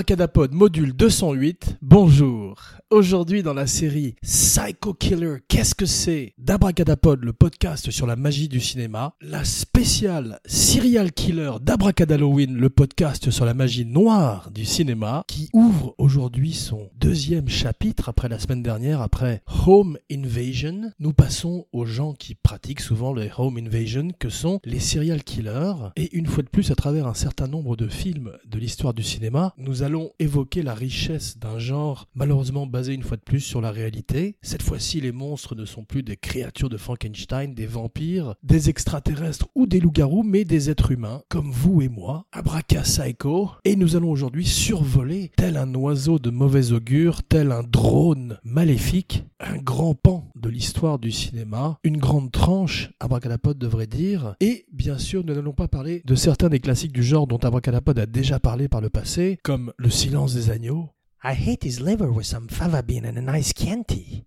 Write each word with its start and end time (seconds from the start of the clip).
Abracadapod 0.00 0.54
module 0.54 0.94
208, 0.94 1.76
bonjour. 1.82 2.79
Aujourd'hui 2.92 3.44
dans 3.44 3.54
la 3.54 3.68
série 3.68 4.16
Psycho 4.20 4.94
Killer, 4.94 5.36
qu'est-ce 5.46 5.76
que 5.76 5.86
c'est 5.86 6.34
d'Abracadapod, 6.38 7.22
le 7.22 7.32
podcast 7.32 7.92
sur 7.92 8.04
la 8.04 8.16
magie 8.16 8.48
du 8.48 8.58
cinéma, 8.58 9.14
la 9.20 9.44
spéciale 9.44 10.40
Serial 10.44 11.12
Killer 11.12 11.52
d'Abracadalloween, 11.62 12.56
le 12.56 12.68
podcast 12.68 13.30
sur 13.30 13.44
la 13.44 13.54
magie 13.54 13.86
noire 13.86 14.50
du 14.50 14.64
cinéma, 14.64 15.22
qui 15.28 15.50
ouvre 15.52 15.94
aujourd'hui 15.98 16.52
son 16.52 16.90
deuxième 16.96 17.48
chapitre 17.48 18.08
après 18.08 18.28
la 18.28 18.40
semaine 18.40 18.64
dernière, 18.64 19.02
après 19.02 19.44
Home 19.68 19.96
Invasion. 20.10 20.90
Nous 20.98 21.12
passons 21.12 21.66
aux 21.72 21.84
gens 21.84 22.12
qui 22.12 22.34
pratiquent 22.34 22.80
souvent 22.80 23.14
les 23.14 23.30
Home 23.38 23.58
Invasion, 23.58 24.08
que 24.18 24.30
sont 24.30 24.58
les 24.64 24.80
serial 24.80 25.22
killers. 25.22 25.92
Et 25.94 26.16
une 26.16 26.26
fois 26.26 26.42
de 26.42 26.48
plus, 26.48 26.72
à 26.72 26.74
travers 26.74 27.06
un 27.06 27.14
certain 27.14 27.46
nombre 27.46 27.76
de 27.76 27.86
films 27.86 28.32
de 28.46 28.58
l'histoire 28.58 28.94
du 28.94 29.04
cinéma, 29.04 29.54
nous 29.58 29.84
allons 29.84 30.10
évoquer 30.18 30.62
la 30.62 30.74
richesse 30.74 31.38
d'un 31.38 31.60
genre 31.60 32.08
malheureusement 32.16 32.66
basé 32.66 32.79
une 32.88 33.02
fois 33.02 33.16
de 33.16 33.22
plus 33.22 33.40
sur 33.40 33.60
la 33.60 33.70
réalité. 33.70 34.36
Cette 34.42 34.62
fois-ci, 34.62 35.00
les 35.00 35.12
monstres 35.12 35.54
ne 35.54 35.64
sont 35.64 35.84
plus 35.84 36.02
des 36.02 36.16
créatures 36.16 36.68
de 36.68 36.76
Frankenstein, 36.76 37.54
des 37.54 37.66
vampires, 37.66 38.34
des 38.42 38.70
extraterrestres 38.70 39.48
ou 39.54 39.66
des 39.66 39.80
loups-garous, 39.80 40.22
mais 40.22 40.44
des 40.44 40.70
êtres 40.70 40.92
humains, 40.92 41.22
comme 41.28 41.50
vous 41.50 41.82
et 41.82 41.88
moi, 41.88 42.26
Abraca 42.32 42.82
Psycho. 42.82 43.50
Et 43.64 43.76
nous 43.76 43.96
allons 43.96 44.10
aujourd'hui 44.10 44.46
survoler, 44.46 45.30
tel 45.36 45.56
un 45.56 45.74
oiseau 45.74 46.18
de 46.18 46.30
mauvais 46.30 46.72
augure, 46.72 47.22
tel 47.22 47.52
un 47.52 47.62
drone 47.62 48.38
maléfique, 48.44 49.24
un 49.40 49.56
grand 49.56 49.94
pan 49.94 50.30
de 50.36 50.48
l'histoire 50.48 50.98
du 50.98 51.10
cinéma, 51.10 51.78
une 51.84 51.98
grande 51.98 52.30
tranche, 52.30 52.90
Abracadapod 53.00 53.58
devrait 53.58 53.86
dire, 53.86 54.34
et 54.40 54.66
bien 54.72 54.98
sûr, 54.98 55.24
nous 55.24 55.34
n'allons 55.34 55.52
pas 55.52 55.68
parler 55.68 56.02
de 56.04 56.14
certains 56.14 56.48
des 56.48 56.60
classiques 56.60 56.92
du 56.92 57.02
genre 57.02 57.26
dont 57.26 57.38
Abracadapod 57.38 57.98
a 57.98 58.06
déjà 58.06 58.38
parlé 58.38 58.68
par 58.68 58.80
le 58.80 58.90
passé, 58.90 59.38
comme 59.42 59.72
Le 59.76 59.90
silence 59.90 60.34
des 60.34 60.50
agneaux, 60.50 60.90
I 61.22 61.34
hate 61.34 61.64
his 61.64 61.80
liver 61.80 62.10
with 62.10 62.24
some 62.24 62.48
fava 62.48 62.82
bean 62.82 63.04
and 63.04 63.18
a 63.18 63.20
nice 63.20 63.52
Chianti. 63.52 64.24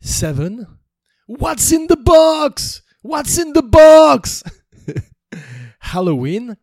Seven. 0.00 0.66
What's 1.26 1.70
in 1.70 1.86
the 1.86 1.96
box? 1.96 2.82
What's 3.02 3.38
in 3.38 3.52
the 3.52 3.62
box? 3.62 4.42
Halloween. 5.78 6.56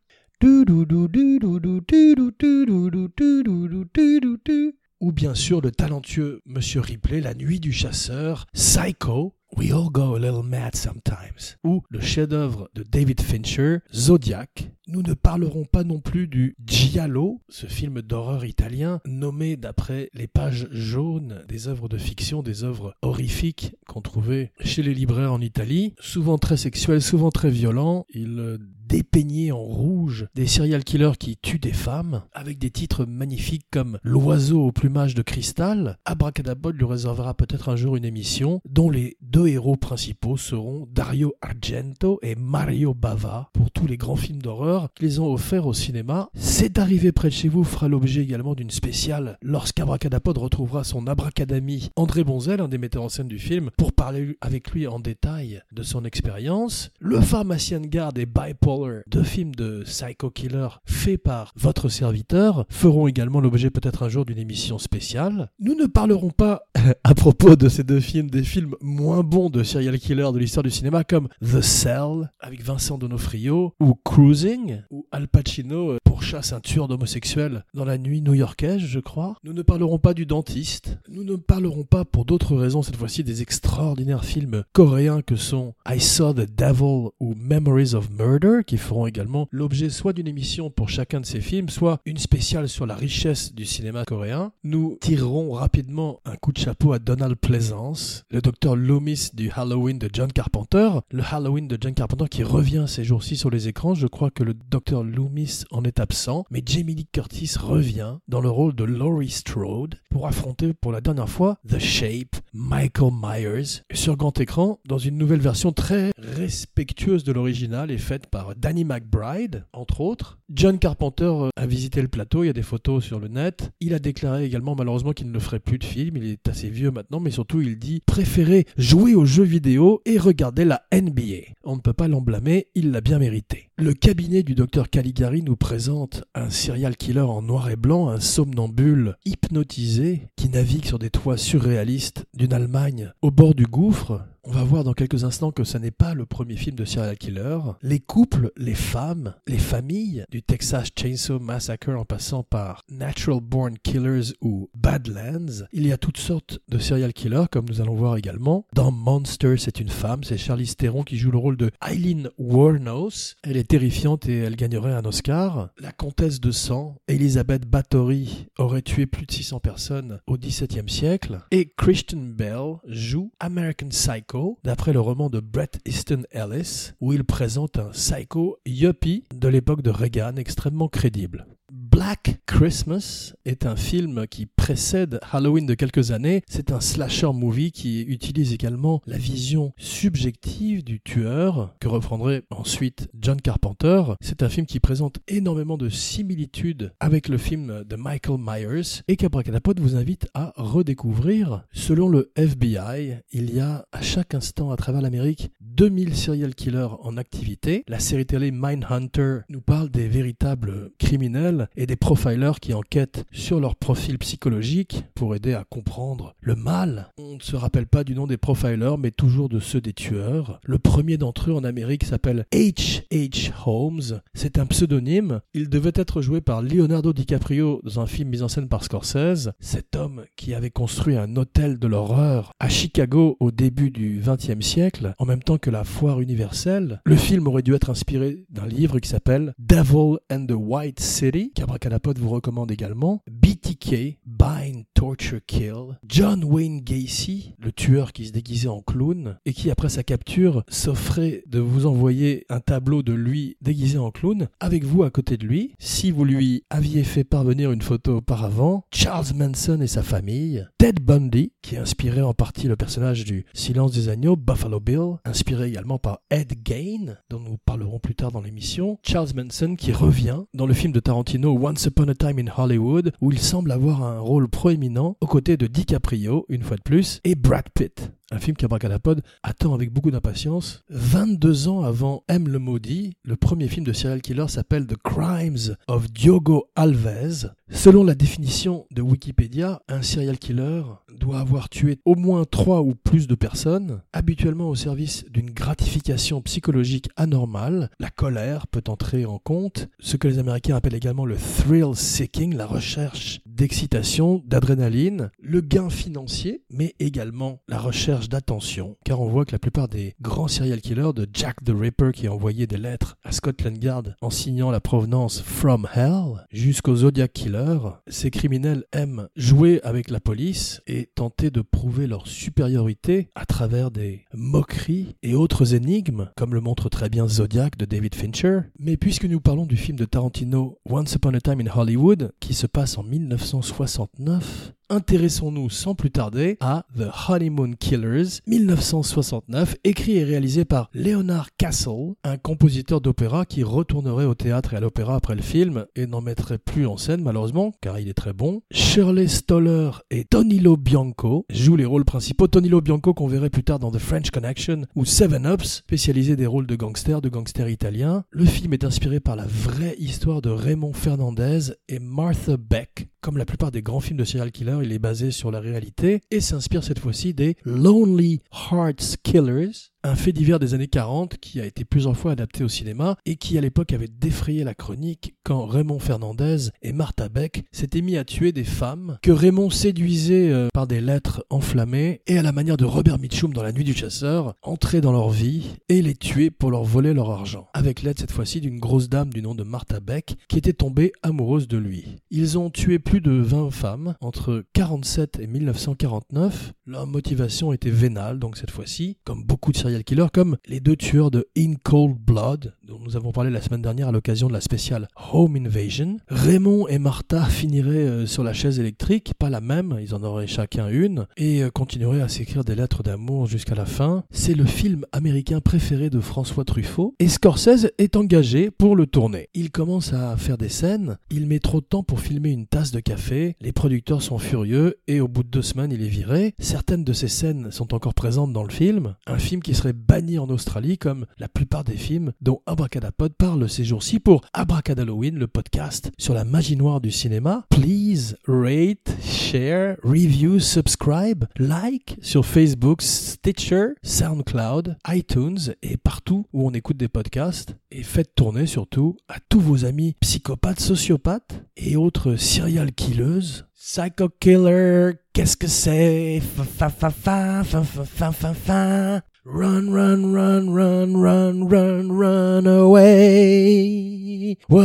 Ou 4.99 5.11
bien 5.13 5.35
sûr 5.35 5.61
le 5.61 5.71
talentueux 5.71 6.41
Monsieur 6.45 6.81
Ripley, 6.81 7.21
La 7.21 7.33
Nuit 7.33 7.61
du 7.61 7.71
Chasseur, 7.71 8.45
Psycho, 8.53 9.33
We 9.55 9.71
All 9.71 9.89
Go 9.91 10.15
a 10.15 10.19
Little 10.19 10.43
Mad 10.43 10.75
Sometimes, 10.75 11.57
ou 11.63 11.83
le 11.89 11.99
chef-d'œuvre 11.99 12.69
de 12.73 12.83
David 12.83 13.21
Fincher, 13.21 13.79
Zodiac. 13.93 14.71
Nous 14.87 15.01
ne 15.01 15.13
parlerons 15.13 15.65
pas 15.65 15.83
non 15.83 15.99
plus 15.99 16.27
du 16.27 16.55
Giallo, 16.65 17.41
ce 17.49 17.67
film 17.67 18.01
d'horreur 18.01 18.45
italien 18.45 18.99
nommé 19.05 19.55
d'après 19.55 20.09
les 20.13 20.27
pages 20.27 20.67
jaunes 20.71 21.43
des 21.47 21.67
œuvres 21.67 21.87
de 21.87 21.97
fiction, 21.97 22.41
des 22.41 22.63
œuvres 22.63 22.95
horrifiques 23.01 23.75
qu'on 23.87 24.01
trouvait 24.01 24.51
chez 24.59 24.81
les 24.81 24.93
libraires 24.93 25.33
en 25.33 25.41
Italie, 25.41 25.93
souvent 25.99 26.37
très 26.37 26.57
sexuels, 26.57 27.01
souvent 27.01 27.29
très 27.29 27.49
violents. 27.49 28.05
Il 28.13 28.57
dépeignait 28.93 29.51
en 29.51 29.57
rouge 29.57 30.27
des 30.35 30.45
serial 30.45 30.83
killers 30.83 31.17
qui 31.17 31.35
tuent 31.35 31.57
des 31.57 31.73
femmes, 31.73 32.21
avec 32.31 32.59
des 32.59 32.69
titres 32.69 33.05
magnifiques 33.05 33.65
comme 33.71 33.97
L'oiseau 34.03 34.67
au 34.67 34.71
plumage 34.71 35.15
de 35.15 35.23
cristal. 35.23 35.97
Abracadabod 36.05 36.75
lui 36.75 36.85
réservera 36.85 37.33
peut-être 37.33 37.69
un 37.69 37.75
jour 37.75 37.95
une 37.95 38.05
émission 38.05 38.61
dont 38.69 38.91
les 38.91 39.17
deux 39.19 39.47
héros 39.47 39.77
principaux 39.77 40.37
seront 40.37 40.87
Dario 40.91 41.33
Argento 41.41 42.19
et 42.21 42.35
Mario 42.35 42.93
Bava 42.93 43.49
pour 43.51 43.71
tous 43.71 43.87
les 43.87 43.97
grands 43.97 44.15
films 44.15 44.43
d'horreur 44.43 44.89
qu'ils 44.93 45.19
ont 45.19 45.33
offerts 45.33 45.65
au 45.65 45.73
cinéma. 45.73 46.29
C'est 46.35 46.77
arrivé 46.77 47.11
près 47.11 47.29
de 47.29 47.33
chez 47.33 47.49
vous 47.49 47.63
fera 47.63 47.87
l'objet 47.87 48.21
également 48.21 48.53
d'une 48.53 48.69
spéciale 48.69 49.39
lorsqu'Abracadapod 49.41 50.37
retrouvera 50.37 50.83
son 50.83 51.07
abracadami 51.07 51.89
André 51.95 52.23
Bonzel, 52.23 52.61
un 52.61 52.67
des 52.67 52.77
metteurs 52.77 53.05
en 53.05 53.09
scène 53.09 53.27
du 53.27 53.39
film, 53.39 53.71
pour 53.75 53.91
parler 53.91 54.37
avec 54.39 54.69
lui 54.69 54.85
en 54.85 54.99
détail 54.99 55.63
de 55.71 55.81
son 55.81 56.05
expérience. 56.05 56.91
Le 56.99 57.19
pharmacien 57.21 57.79
de 57.79 57.87
garde 57.87 58.19
et 58.19 58.27
Bipolar, 58.27 58.82
deux 59.07 59.23
films 59.23 59.55
de 59.55 59.83
psycho 59.85 60.29
killer 60.29 60.67
faits 60.85 61.21
par 61.21 61.51
votre 61.55 61.89
serviteur, 61.89 62.65
feront 62.69 63.07
également 63.07 63.41
l'objet 63.41 63.69
peut-être 63.69 64.03
un 64.03 64.09
jour 64.09 64.25
d'une 64.25 64.37
émission 64.37 64.77
spéciale. 64.77 65.49
Nous 65.59 65.75
ne 65.75 65.85
parlerons 65.85 66.31
pas 66.31 66.63
à 67.03 67.13
propos 67.13 67.55
de 67.55 67.69
ces 67.69 67.83
deux 67.83 67.99
films 67.99 68.29
des 68.29 68.43
films 68.43 68.75
moins 68.81 69.23
bons 69.23 69.49
de 69.49 69.63
serial 69.63 69.97
killer 69.99 70.29
de 70.33 70.39
l'histoire 70.39 70.63
du 70.63 70.71
cinéma 70.71 71.03
comme 71.03 71.29
The 71.41 71.61
Cell 71.61 72.31
avec 72.39 72.63
Vincent 72.63 72.97
Donofrio 72.97 73.73
ou 73.79 73.95
Cruising 74.03 74.81
où 74.89 75.05
Al 75.11 75.27
Pacino 75.27 75.97
pourchasse 76.03 76.53
un 76.53 76.59
tueur 76.59 76.87
d'homosexuels 76.87 77.65
dans 77.73 77.85
la 77.85 77.97
nuit 77.97 78.21
new-yorkaise, 78.21 78.81
je 78.81 78.99
crois. 78.99 79.35
Nous 79.43 79.53
ne 79.53 79.61
parlerons 79.61 79.99
pas 79.99 80.13
du 80.13 80.25
dentiste. 80.25 80.97
Nous 81.09 81.23
ne 81.23 81.35
parlerons 81.35 81.83
pas 81.83 82.05
pour 82.05 82.25
d'autres 82.25 82.55
raisons 82.55 82.81
cette 82.81 82.95
fois-ci 82.95 83.23
des 83.23 83.41
extraordinaires 83.41 84.25
films 84.25 84.63
coréens 84.73 85.21
que 85.21 85.35
sont 85.35 85.73
I 85.87 85.99
Saw 85.99 86.33
the 86.33 86.49
Devil 86.49 87.09
ou 87.19 87.35
Memories 87.35 87.93
of 87.95 88.09
Murder 88.11 88.61
qui 88.73 88.79
feront 88.79 89.05
également 89.05 89.47
l'objet 89.51 89.91
soit 89.91 90.13
d'une 90.13 90.27
émission 90.27 90.71
pour 90.71 90.89
chacun 90.89 91.19
de 91.19 91.27
ces 91.27 91.41
films, 91.41 91.69
soit 91.69 91.99
une 92.05 92.17
spéciale 92.17 92.67
sur 92.67 92.87
la 92.87 92.95
richesse 92.95 93.53
du 93.53 93.65
cinéma 93.65 94.03
coréen. 94.03 94.51
Nous 94.63 94.97
tirerons 94.99 95.51
rapidement 95.51 96.21
un 96.25 96.37
coup 96.37 96.51
de 96.51 96.57
chapeau 96.57 96.91
à 96.91 96.97
Donald 96.97 97.35
Pleasance, 97.35 98.23
le 98.31 98.41
docteur 98.41 98.75
Loomis 98.75 99.29
du 99.35 99.51
Halloween 99.55 99.99
de 99.99 100.09
John 100.11 100.33
Carpenter, 100.33 100.89
le 101.11 101.21
Halloween 101.21 101.67
de 101.67 101.77
John 101.79 101.93
Carpenter 101.93 102.25
qui 102.27 102.41
revient 102.41 102.85
ces 102.87 103.03
jours-ci 103.03 103.35
sur 103.35 103.51
les 103.51 103.67
écrans. 103.67 103.93
Je 103.93 104.07
crois 104.07 104.31
que 104.31 104.41
le 104.41 104.55
docteur 104.55 105.03
Loomis 105.03 105.65
en 105.69 105.83
est 105.83 105.99
absent, 105.99 106.43
mais 106.49 106.63
Jamie 106.65 106.95
Lee 106.95 107.07
Curtis 107.11 107.53
revient 107.59 108.15
dans 108.27 108.41
le 108.41 108.49
rôle 108.49 108.73
de 108.73 108.85
Laurie 108.85 109.29
Strode 109.29 109.99
pour 110.09 110.25
affronter 110.25 110.73
pour 110.73 110.91
la 110.91 111.01
dernière 111.01 111.29
fois 111.29 111.59
The 111.69 111.77
Shape, 111.77 112.37
Michael 112.53 113.11
Myers, 113.21 113.83
sur 113.93 114.17
grand 114.17 114.39
écran 114.39 114.79
dans 114.87 114.97
une 114.97 115.19
nouvelle 115.19 115.41
version 115.41 115.73
très 115.73 116.11
respectueuse 116.23 117.23
de 117.23 117.31
l'original 117.31 117.91
et 117.91 117.97
faite 117.97 118.27
par 118.27 118.55
Danny 118.55 118.83
McBride, 118.83 119.65
entre 119.73 120.01
autres. 120.01 120.39
John 120.49 120.79
Carpenter 120.79 121.25
euh, 121.25 121.49
a 121.55 121.65
visité 121.65 122.01
le 122.01 122.07
plateau, 122.07 122.43
il 122.43 122.47
y 122.47 122.49
a 122.49 122.53
des 122.53 122.61
photos 122.61 123.03
sur 123.03 123.19
le 123.19 123.27
net. 123.27 123.71
Il 123.79 123.93
a 123.93 123.99
déclaré 123.99 124.45
également 124.45 124.75
malheureusement 124.75 125.13
qu'il 125.13 125.31
ne 125.31 125.39
ferait 125.39 125.59
plus 125.59 125.79
de 125.79 125.83
film, 125.83 126.17
il 126.17 126.25
est 126.25 126.47
assez 126.47 126.69
vieux 126.69 126.91
maintenant, 126.91 127.19
mais 127.19 127.31
surtout 127.31 127.61
il 127.61 127.77
dit 127.77 128.01
préférer 128.05 128.65
jouer 128.77 129.15
aux 129.15 129.25
jeux 129.25 129.43
vidéo 129.43 130.01
et 130.05 130.17
regarder 130.17 130.65
la 130.65 130.83
NBA. 130.93 131.53
On 131.63 131.75
ne 131.75 131.81
peut 131.81 131.93
pas 131.93 132.07
l'en 132.07 132.21
blâmer, 132.21 132.67
il 132.75 132.91
l'a 132.91 133.01
bien 133.01 133.19
mérité. 133.19 133.69
Le 133.77 133.93
cabinet 133.93 134.43
du 134.43 134.53
docteur 134.53 134.89
Caligari 134.89 135.41
nous 135.41 135.55
présente 135.55 136.23
un 136.35 136.49
serial 136.49 136.95
killer 136.95 137.21
en 137.21 137.41
noir 137.41 137.69
et 137.69 137.75
blanc, 137.75 138.09
un 138.09 138.19
somnambule 138.19 139.15
hypnotisé 139.25 140.27
qui 140.35 140.49
navigue 140.49 140.85
sur 140.85 140.99
des 140.99 141.09
toits 141.09 141.37
surréalistes 141.37 142.25
d'une 142.35 142.53
Allemagne 142.53 143.11
au 143.21 143.31
bord 143.31 143.55
du 143.55 143.65
gouffre. 143.65 144.21
On 144.45 144.51
va 144.51 144.65
voir 144.65 144.83
dans 144.83 144.91
quelques 144.91 145.23
instants 145.23 145.53
que 145.53 145.63
ce 145.63 145.77
n'est 145.77 145.89
pas 145.89 146.13
le 146.13 146.25
premier 146.25 146.57
film 146.57 146.75
de 146.75 146.83
serial 146.83 147.17
killer. 147.17 147.59
Les 147.81 148.01
couples, 148.01 148.51
les 148.57 148.75
femmes, 148.75 149.35
les 149.47 149.57
familles, 149.57 150.25
du 150.29 150.43
Texas 150.43 150.89
Chainsaw 150.99 151.39
Massacre 151.39 151.91
en 151.91 152.03
passant 152.03 152.43
par 152.43 152.83
Natural 152.89 153.39
Born 153.39 153.77
Killers 153.77 154.33
ou 154.41 154.69
Badlands, 154.75 155.63
il 155.71 155.87
y 155.87 155.93
a 155.93 155.97
toutes 155.97 156.17
sortes 156.17 156.59
de 156.67 156.77
serial 156.77 157.13
killers 157.13 157.45
comme 157.49 157.69
nous 157.69 157.79
allons 157.79 157.95
voir 157.95 158.17
également. 158.17 158.65
Dans 158.73 158.91
Monster, 158.91 159.55
c'est 159.57 159.79
une 159.79 159.87
femme, 159.87 160.25
c'est 160.25 160.37
Charlize 160.37 160.75
Theron 160.75 161.03
qui 161.03 161.15
joue 161.15 161.31
le 161.31 161.37
rôle 161.37 161.55
de 161.55 161.71
Eileen 161.81 162.29
Warnos. 162.37 163.37
Elle 163.43 163.55
est 163.55 163.69
terrifiante 163.69 164.27
et 164.27 164.39
elle 164.39 164.57
gagnerait 164.57 164.93
un 164.93 165.05
Oscar. 165.05 165.69
La 165.79 165.93
comtesse 165.93 166.41
de 166.41 166.51
sang, 166.51 166.97
Elizabeth 167.07 167.65
Bathory, 167.65 168.47
aurait 168.57 168.81
tué 168.81 169.05
plus 169.05 169.25
de 169.25 169.31
600 169.31 169.61
personnes 169.61 170.19
au 170.27 170.37
XVIIe 170.37 170.89
siècle. 170.89 171.39
Et 171.51 171.71
Christian 171.77 172.19
Bell 172.19 172.75
joue 172.89 173.31
American 173.39 173.87
Psycho 173.87 174.32
d'après 174.63 174.93
le 174.93 174.99
roman 174.99 175.29
de 175.29 175.39
Bret 175.39 175.71
Easton 175.85 176.23
Ellis, 176.31 176.91
où 177.01 177.13
il 177.13 177.23
présente 177.23 177.77
un 177.77 177.89
psycho 177.89 178.57
yuppie 178.65 179.23
de 179.33 179.47
l'époque 179.47 179.81
de 179.81 179.91
Reagan 179.91 180.35
extrêmement 180.37 180.87
crédible. 180.87 181.45
Black 181.93 182.41
Christmas 182.47 183.33
est 183.45 183.67
un 183.67 183.75
film 183.75 184.25
qui 184.25 184.47
précède 184.47 185.19
Halloween 185.31 185.67
de 185.67 185.75
quelques 185.75 186.09
années. 186.09 186.41
C'est 186.47 186.71
un 186.71 186.79
slasher 186.79 187.31
movie 187.33 187.71
qui 187.71 188.01
utilise 188.01 188.51
également 188.51 189.03
la 189.05 189.19
vision 189.19 189.73
subjective 189.77 190.83
du 190.83 190.99
tueur 190.99 191.75
que 191.79 191.87
reprendrait 191.87 192.41
ensuite 192.49 193.09
John 193.13 193.39
Carpenter. 193.39 194.01
C'est 194.21 194.41
un 194.41 194.49
film 194.49 194.65
qui 194.65 194.79
présente 194.79 195.19
énormément 195.27 195.77
de 195.77 195.89
similitudes 195.89 196.91
avec 196.99 197.27
le 197.27 197.37
film 197.37 197.83
de 197.83 197.95
Michael 197.95 198.39
Myers 198.39 199.03
et 199.07 199.15
qu'Abracadapod 199.15 199.79
vous 199.79 199.95
invite 199.95 200.27
à 200.33 200.51
redécouvrir. 200.55 201.63
Selon 201.73 202.09
le 202.09 202.31
FBI, 202.35 203.19
il 203.31 203.53
y 203.53 203.59
a 203.59 203.85
à 203.91 204.01
chaque 204.01 204.33
instant 204.33 204.71
à 204.71 204.77
travers 204.77 205.01
l'Amérique 205.01 205.51
2000 205.61 206.15
serial 206.15 206.55
killers 206.55 206.95
en 207.01 207.17
activité. 207.17 207.83
La 207.87 207.99
série 207.99 208.25
télé 208.25 208.49
Mindhunter 208.51 209.41
nous 209.49 209.61
parle 209.61 209.91
des 209.91 210.07
véritables 210.07 210.91
criminels 210.97 211.67
des 211.85 211.93
des 211.93 211.97
profilers 211.97 212.59
qui 212.59 212.73
enquêtent 212.73 213.23
sur 213.31 213.59
leur 213.59 213.75
profil 213.75 214.17
psychologique 214.17 215.03
pour 215.13 215.35
aider 215.35 215.53
à 215.53 215.63
comprendre 215.63 216.33
le 216.41 216.55
mal. 216.55 217.11
On 217.19 217.35
ne 217.35 217.39
se 217.39 217.55
rappelle 217.55 217.85
pas 217.85 218.03
du 218.03 218.15
nom 218.15 218.25
des 218.25 218.37
profilers, 218.37 218.97
mais 218.97 219.11
toujours 219.11 219.47
de 219.47 219.59
ceux 219.59 219.79
des 219.79 219.93
tueurs. 219.93 220.59
Le 220.65 220.79
premier 220.79 221.17
d'entre 221.17 221.51
eux 221.51 221.53
en 221.53 221.63
Amérique 221.63 222.03
s'appelle 222.03 222.47
H. 222.51 223.03
H. 223.11 223.51
Holmes. 223.67 224.21
C'est 224.33 224.57
un 224.57 224.65
pseudonyme. 224.65 225.41
Il 225.53 225.69
devait 225.69 225.91
être 225.93 226.23
joué 226.23 226.41
par 226.41 226.63
Leonardo 226.63 227.13
DiCaprio 227.13 227.79
dans 227.83 227.99
un 227.99 228.07
film 228.07 228.29
mis 228.29 228.41
en 228.41 228.47
scène 228.47 228.69
par 228.69 228.83
Scorsese. 228.83 229.51
Cet 229.59 229.95
homme 229.95 230.25
qui 230.35 230.55
avait 230.55 230.71
construit 230.71 231.15
un 231.15 231.35
hôtel 231.35 231.77
de 231.77 231.87
l'horreur 231.87 232.53
à 232.59 232.69
Chicago 232.69 233.37
au 233.39 233.51
début 233.51 233.91
du 233.91 234.19
XXe 234.25 234.65
siècle, 234.65 235.13
en 235.19 235.25
même 235.25 235.43
temps 235.43 235.59
que 235.59 235.69
la 235.69 235.83
foire 235.83 236.21
universelle. 236.21 237.01
Le 237.05 237.17
film 237.17 237.47
aurait 237.47 237.61
dû 237.61 237.75
être 237.75 237.91
inspiré 237.91 238.47
d'un 238.49 238.65
livre 238.65 238.97
qui 238.97 239.09
s'appelle 239.09 239.53
Devil 239.59 240.17
and 240.31 240.47
the 240.47 240.55
White 240.55 240.99
City, 240.99 241.51
qu'Abracadapod 241.73 242.19
vous 242.19 242.29
recommande 242.29 242.71
également. 242.71 243.21
BTK, 243.31 244.19
Bind, 244.25 244.83
Torture, 244.93 245.39
Kill. 245.45 245.97
John 246.07 246.43
Wayne 246.43 246.81
Gacy, 246.81 247.53
le 247.57 247.71
tueur 247.71 248.13
qui 248.13 248.27
se 248.27 248.31
déguisait 248.31 248.67
en 248.67 248.81
clown 248.81 249.37
et 249.45 249.53
qui 249.53 249.71
après 249.71 249.89
sa 249.89 250.03
capture 250.03 250.63
s'offrait 250.67 251.43
de 251.47 251.59
vous 251.59 251.85
envoyer 251.85 252.45
un 252.49 252.59
tableau 252.59 253.01
de 253.01 253.13
lui 253.13 253.57
déguisé 253.61 253.97
en 253.97 254.11
clown 254.11 254.49
avec 254.59 254.83
vous 254.83 255.03
à 255.03 255.09
côté 255.09 255.37
de 255.37 255.45
lui. 255.47 255.73
Si 255.79 256.11
vous 256.11 256.25
lui 256.25 256.63
aviez 256.69 257.03
fait 257.03 257.23
parvenir 257.23 257.71
une 257.71 257.81
photo 257.81 258.17
auparavant, 258.17 258.83
Charles 258.93 259.33
Manson 259.35 259.81
et 259.81 259.87
sa 259.87 260.03
famille, 260.03 260.67
Ted 260.77 261.01
Bundy, 261.01 261.53
qui 261.61 261.77
inspiré 261.77 262.21
en 262.21 262.33
partie 262.33 262.67
le 262.67 262.75
personnage 262.75 263.25
du 263.25 263.45
Silence 263.53 263.93
des 263.93 264.09
agneaux, 264.09 264.35
Buffalo 264.35 264.79
Bill, 264.79 265.15
inspiré 265.25 265.69
également 265.69 265.97
par 265.97 266.19
Ed 266.29 266.53
Gain, 266.63 267.15
dont 267.29 267.39
nous 267.39 267.57
parlerons 267.65 267.99
plus 267.99 268.15
tard 268.15 268.31
dans 268.31 268.41
l'émission, 268.41 268.99
Charles 269.01 269.29
Manson 269.35 269.75
qui 269.75 269.91
revient 269.91 270.41
dans 270.53 270.67
le 270.67 270.73
film 270.73 270.93
de 270.93 270.99
Tarantino 270.99 271.62
Once 271.63 271.85
Upon 271.85 272.09
a 272.09 272.13
Time 272.13 272.39
in 272.39 272.51
Hollywood, 272.57 273.13
où 273.21 273.31
il 273.31 273.39
semble 273.39 273.71
avoir 273.71 274.03
un 274.03 274.19
rôle 274.19 274.49
proéminent 274.49 275.15
aux 275.21 275.27
côtés 275.27 275.55
de 275.55 275.65
DiCaprio, 275.65 276.45
une 276.49 276.61
fois 276.61 276.75
de 276.75 276.81
plus, 276.81 277.21
et 277.23 277.35
Brad 277.35 277.69
Pitt 277.73 278.11
un 278.33 278.39
film 278.39 278.57
qu'Abracadapod 278.57 279.21
attend 279.43 279.75
avec 279.75 279.91
beaucoup 279.91 280.09
d'impatience. 280.09 280.81
22 280.89 281.67
ans 281.67 281.83
avant 281.83 282.23
M 282.27 282.47
le 282.47 282.57
maudit, 282.57 283.13
le 283.23 283.35
premier 283.35 283.67
film 283.67 283.85
de 283.85 283.93
serial 283.93 284.21
killer 284.21 284.47
s'appelle 284.47 284.87
The 284.87 284.97
Crimes 284.97 285.75
of 285.87 286.11
Diogo 286.11 286.65
Alves. 286.75 287.53
Selon 287.69 288.03
la 288.03 288.15
définition 288.15 288.85
de 288.91 289.01
Wikipédia, 289.01 289.81
un 289.87 290.01
serial 290.01 290.37
killer 290.37 290.83
doit 291.19 291.39
avoir 291.39 291.69
tué 291.69 291.99
au 292.05 292.15
moins 292.15 292.43
trois 292.43 292.81
ou 292.81 292.95
plus 292.95 293.27
de 293.27 293.35
personnes, 293.35 294.01
habituellement 294.13 294.69
au 294.69 294.75
service 294.75 295.25
d'une 295.29 295.51
gratification 295.51 296.41
psychologique 296.41 297.09
anormale. 297.15 297.89
La 297.99 298.09
colère 298.09 298.67
peut 298.67 298.83
entrer 298.87 299.25
en 299.25 299.37
compte, 299.37 299.89
ce 299.99 300.17
que 300.17 300.27
les 300.27 300.39
Américains 300.39 300.75
appellent 300.75 300.95
également 300.95 301.25
le 301.25 301.35
thrill 301.35 301.95
seeking, 301.95 302.55
la 302.55 302.65
recherche 302.65 303.41
d'excitation, 303.45 304.41
d'adrénaline, 304.45 305.31
le 305.39 305.61
gain 305.61 305.89
financier, 305.89 306.63
mais 306.69 306.95
également 306.99 307.61
la 307.67 307.79
recherche 307.79 308.22
d'attention, 308.29 308.97
car 309.03 309.21
on 309.21 309.29
voit 309.29 309.45
que 309.45 309.51
la 309.51 309.59
plupart 309.59 309.87
des 309.87 310.15
grands 310.21 310.47
serial 310.47 310.81
killers, 310.81 311.13
de 311.15 311.27
Jack 311.33 311.63
the 311.63 311.73
Ripper 311.75 312.11
qui 312.13 312.27
a 312.27 312.33
envoyé 312.33 312.67
des 312.67 312.77
lettres 312.77 313.17
à 313.23 313.31
Scotland 313.31 313.83
Yard 313.83 314.15
en 314.21 314.29
signant 314.29 314.71
la 314.71 314.79
provenance 314.79 315.41
From 315.41 315.87
Hell, 315.93 316.45
jusqu'au 316.51 316.95
Zodiac 316.95 317.33
Killer, 317.33 317.77
ces 318.07 318.31
criminels 318.31 318.85
aiment 318.91 319.27
jouer 319.35 319.81
avec 319.83 320.09
la 320.09 320.19
police 320.19 320.81
et 320.87 321.09
tenter 321.15 321.49
de 321.49 321.61
prouver 321.61 322.07
leur 322.07 322.27
supériorité 322.27 323.29
à 323.35 323.45
travers 323.45 323.91
des 323.91 324.25
moqueries 324.33 325.15
et 325.23 325.35
autres 325.35 325.75
énigmes, 325.75 326.29
comme 326.35 326.53
le 326.53 326.61
montre 326.61 326.89
très 326.89 327.09
bien 327.09 327.27
Zodiac 327.27 327.77
de 327.77 327.85
David 327.85 328.15
Fincher. 328.15 328.61
Mais 328.79 328.97
puisque 328.97 329.25
nous 329.25 329.39
parlons 329.41 329.65
du 329.65 329.77
film 329.77 329.97
de 329.97 330.05
Tarantino 330.05 330.79
Once 330.89 331.13
Upon 331.15 331.33
a 331.33 331.41
Time 331.41 331.61
in 331.61 331.71
Hollywood, 331.73 332.31
qui 332.39 332.53
se 332.53 332.67
passe 332.67 332.97
en 332.97 333.03
1969, 333.03 334.73
intéressons-nous 334.89 335.69
sans 335.69 335.95
plus 335.95 336.11
tarder 336.11 336.57
à 336.59 336.85
The 336.97 337.09
Honeymoon 337.27 337.73
Killers 337.79 338.41
1969, 338.47 339.75
écrit 339.83 340.17
et 340.17 340.23
réalisé 340.23 340.65
par 340.65 340.89
Leonard 340.93 341.49
Castle, 341.57 342.13
un 342.23 342.37
compositeur 342.37 343.01
d'opéra 343.01 343.45
qui 343.45 343.63
retournerait 343.63 344.25
au 344.25 344.35
théâtre 344.35 344.73
et 344.73 344.77
à 344.77 344.79
l'opéra 344.79 345.15
après 345.15 345.35
le 345.35 345.41
film 345.41 345.85
et 345.95 346.07
n'en 346.07 346.21
mettrait 346.21 346.57
plus 346.57 346.85
en 346.85 346.97
scène 346.97 347.21
malheureusement 347.21 347.73
car 347.81 347.99
il 347.99 348.09
est 348.09 348.13
très 348.13 348.33
bon. 348.33 348.61
Shirley 348.71 349.27
Stoller 349.27 349.91
et 350.11 350.25
Tonilo 350.25 350.77
Bianco 350.77 351.45
jouent 351.49 351.75
les 351.75 351.85
rôles 351.85 352.05
principaux. 352.05 352.47
Tonilo 352.47 352.81
Bianco 352.81 353.13
qu'on 353.13 353.27
verrait 353.27 353.49
plus 353.49 353.63
tard 353.63 353.79
dans 353.79 353.91
The 353.91 353.99
French 353.99 354.31
Connection 354.31 354.83
ou 354.95 355.05
Seven 355.05 355.45
Ups, 355.45 355.77
spécialisé 355.85 356.35
des 356.35 356.45
rôles 356.45 356.67
de 356.67 356.75
gangsters, 356.75 357.21
de 357.21 357.29
gangsters 357.29 357.69
italiens. 357.69 358.25
Le 358.31 358.45
film 358.45 358.73
est 358.73 358.83
inspiré 358.83 359.19
par 359.19 359.35
la 359.35 359.45
vraie 359.45 359.95
histoire 359.97 360.41
de 360.41 360.49
Raymond 360.49 360.93
Fernandez 360.93 361.73
et 361.89 361.99
Martha 361.99 362.57
Beck. 362.57 363.09
Comme 363.23 363.37
la 363.37 363.45
plupart 363.45 363.71
des 363.71 363.81
grands 363.81 364.01
films 364.01 364.17
de 364.17 364.25
serial 364.25 364.51
killer, 364.51 364.79
il 364.83 364.91
est 364.91 364.99
basé 364.99 365.31
sur 365.31 365.49
la 365.49 365.61
réalité 365.61 366.19
et 366.29 366.41
s'inspire 366.41 366.83
cette 366.83 366.99
fois-ci 366.99 367.33
des 367.33 367.55
Lonely 367.63 368.41
Hearts 368.51 369.15
Killers, 369.23 369.92
un 370.03 370.15
fait 370.15 370.33
divers 370.33 370.59
des 370.59 370.73
années 370.73 370.87
40 370.87 371.37
qui 371.37 371.61
a 371.61 371.65
été 371.65 371.85
plusieurs 371.85 372.17
fois 372.17 372.33
adapté 372.33 372.63
au 372.63 372.67
cinéma 372.67 373.15
et 373.25 373.37
qui 373.37 373.57
à 373.57 373.61
l'époque 373.61 373.93
avait 373.93 374.09
défrayé 374.09 374.63
la 374.63 374.73
chronique 374.73 375.35
quand 375.43 375.65
Raymond 375.65 375.99
Fernandez 375.99 376.69
et 376.81 376.91
Martha 376.91 377.29
Beck 377.29 377.63
s'étaient 377.71 378.01
mis 378.01 378.17
à 378.17 378.25
tuer 378.25 378.51
des 378.51 378.65
femmes 378.65 379.17
que 379.21 379.31
Raymond 379.31 379.69
séduisait 379.69 380.49
euh, 380.49 380.67
par 380.73 380.87
des 380.87 380.99
lettres 380.99 381.45
enflammées 381.49 382.21
et 382.27 382.37
à 382.37 382.41
la 382.41 382.51
manière 382.51 382.75
de 382.75 382.85
Robert 382.85 383.17
Mitchum 383.17 383.53
dans 383.53 383.63
La 383.63 383.71
Nuit 383.71 383.85
du 383.85 383.93
Chasseur, 383.93 384.55
entrer 384.61 384.99
dans 384.99 385.13
leur 385.13 385.29
vie 385.29 385.69
et 385.87 386.01
les 386.01 386.15
tuer 386.15 386.49
pour 386.49 386.69
leur 386.69 386.83
voler 386.83 387.13
leur 387.13 387.31
argent, 387.31 387.69
avec 387.73 388.01
l'aide 388.01 388.19
cette 388.19 388.31
fois-ci 388.31 388.59
d'une 388.59 388.79
grosse 388.79 389.07
dame 389.09 389.29
du 389.29 389.41
nom 389.41 389.55
de 389.55 389.63
Martha 389.63 390.01
Beck 390.01 390.35
qui 390.49 390.57
était 390.57 390.73
tombée 390.73 391.13
amoureuse 391.23 391.67
de 391.67 391.77
lui. 391.77 392.17
Ils 392.29 392.57
ont 392.57 392.69
tué 392.69 392.99
plus 392.99 393.21
de 393.21 393.31
20 393.31 393.71
femmes 393.71 394.15
entre 394.19 394.65
47 394.73 395.39
et 395.39 395.47
1949. 395.47 396.73
Leur 396.85 397.07
motivation 397.07 397.71
était 397.71 397.89
vénale 397.89 398.39
donc 398.39 398.57
cette 398.57 398.71
fois-ci, 398.71 399.17
comme 399.23 399.43
beaucoup 399.43 399.71
de 399.71 399.77
killers, 400.01 400.31
comme 400.33 400.57
les 400.67 400.79
deux 400.79 400.95
tueurs 400.95 401.29
de 401.29 401.47
In 401.55 401.75
Cold 401.83 402.17
Blood, 402.17 402.73
dont 402.87 402.99
nous 402.99 403.15
avons 403.15 403.31
parlé 403.31 403.51
la 403.51 403.61
semaine 403.61 403.81
dernière 403.81 404.07
à 404.07 404.11
l'occasion 404.11 404.47
de 404.47 404.53
la 404.53 404.61
spéciale 404.61 405.07
Home 405.31 405.55
Invasion. 405.55 406.17
Raymond 406.27 406.87
et 406.87 406.97
Martha 406.97 407.43
finiraient 407.45 408.07
euh, 408.07 408.25
sur 408.25 408.43
la 408.43 408.53
chaise 408.53 408.79
électrique, 408.79 409.33
pas 409.37 409.49
la 409.49 409.61
même, 409.61 409.97
ils 410.01 410.15
en 410.15 410.23
auraient 410.23 410.47
chacun 410.47 410.87
une, 410.87 411.27
et 411.37 411.63
euh, 411.63 411.69
continueraient 411.69 412.21
à 412.21 412.27
s'écrire 412.27 412.63
des 412.63 412.75
lettres 412.75 413.03
d'amour 413.03 413.45
jusqu'à 413.45 413.75
la 413.75 413.85
fin. 413.85 414.23
C'est 414.31 414.55
le 414.55 414.65
film 414.65 415.05
américain 415.11 415.59
préféré 415.59 416.09
de 416.09 416.19
François 416.19 416.65
Truffaut, 416.65 417.15
et 417.19 417.27
Scorsese 417.27 417.91
est 417.97 418.15
engagé 418.15 418.71
pour 418.71 418.95
le 418.95 419.05
tourner. 419.05 419.49
Il 419.53 419.69
commence 419.69 420.13
à 420.13 420.35
faire 420.37 420.57
des 420.57 420.69
scènes, 420.69 421.17
il 421.29 421.45
met 421.45 421.59
trop 421.59 421.81
de 421.81 421.85
temps 421.85 422.03
pour 422.03 422.19
filmer 422.19 422.49
une 422.49 422.67
tasse 422.67 422.91
de 422.91 422.99
café, 422.99 423.55
les 423.61 423.71
producteurs 423.71 424.21
sont 424.21 424.39
furieux, 424.39 424.95
et 425.07 425.19
au 425.19 425.27
bout 425.27 425.43
de 425.43 425.49
deux 425.49 425.61
semaines, 425.61 425.91
il 425.91 426.01
est 426.01 426.07
viré. 426.07 426.55
Certaines 426.59 427.03
de 427.03 427.13
ces 427.13 427.27
scènes 427.27 427.71
sont 427.71 427.93
encore 427.93 428.13
présentes 428.13 428.53
dans 428.53 428.63
le 428.63 428.71
film, 428.71 429.15
un 429.27 429.37
film 429.37 429.61
qui 429.61 429.73
banni 429.91 430.39
en 430.39 430.49
Australie 430.49 430.97
comme 430.97 431.25
la 431.37 431.47
plupart 431.47 431.83
des 431.83 431.97
films 431.97 432.31
dont 432.41 432.61
Abracadapod 432.65 433.33
parle 433.33 433.67
ces 433.67 433.83
jours-ci 433.83 434.19
pour 434.19 434.41
Abracadalloween, 434.53 435.37
le 435.37 435.47
podcast 435.47 436.11
sur 436.17 436.33
la 436.33 436.45
magie 436.45 436.77
noire 436.77 437.01
du 437.01 437.11
cinéma. 437.11 437.65
Please 437.69 438.35
rate, 438.47 439.15
share, 439.21 439.97
review, 440.03 440.59
subscribe, 440.59 441.45
like 441.57 442.17
sur 442.21 442.45
Facebook, 442.45 443.01
Stitcher, 443.01 443.87
SoundCloud, 444.03 444.97
iTunes 445.09 445.73
et 445.81 445.97
partout 445.97 446.45
où 446.53 446.67
on 446.67 446.71
écoute 446.71 446.97
des 446.97 447.09
podcasts. 447.09 447.75
Et 447.91 448.03
faites 448.03 448.33
tourner 448.35 448.65
surtout 448.65 449.17
à 449.27 449.37
tous 449.49 449.59
vos 449.59 449.85
amis 449.85 450.15
psychopathes, 450.19 450.79
sociopathes 450.79 451.63
et 451.75 451.95
autres 451.95 452.35
serial 452.35 452.91
killers. 452.93 453.63
Psycho 453.85 454.29
Killer, 454.39 455.15
qu'est-ce 455.33 455.57
que 455.57 455.67
c'est? 455.67 456.39
Fa 456.39 456.63
fa 456.63 456.89
fa 456.89 457.09
fa 457.11 457.63
fa 457.83 458.31
fa 458.31 458.53
fa 458.53 459.21
Run, 459.43 459.91
run, 459.91 460.33
run, 460.33 460.73
run, 460.73 461.13
run, 461.13 461.67
run, 461.67 462.09
run 462.09 462.65
away. 462.65 464.57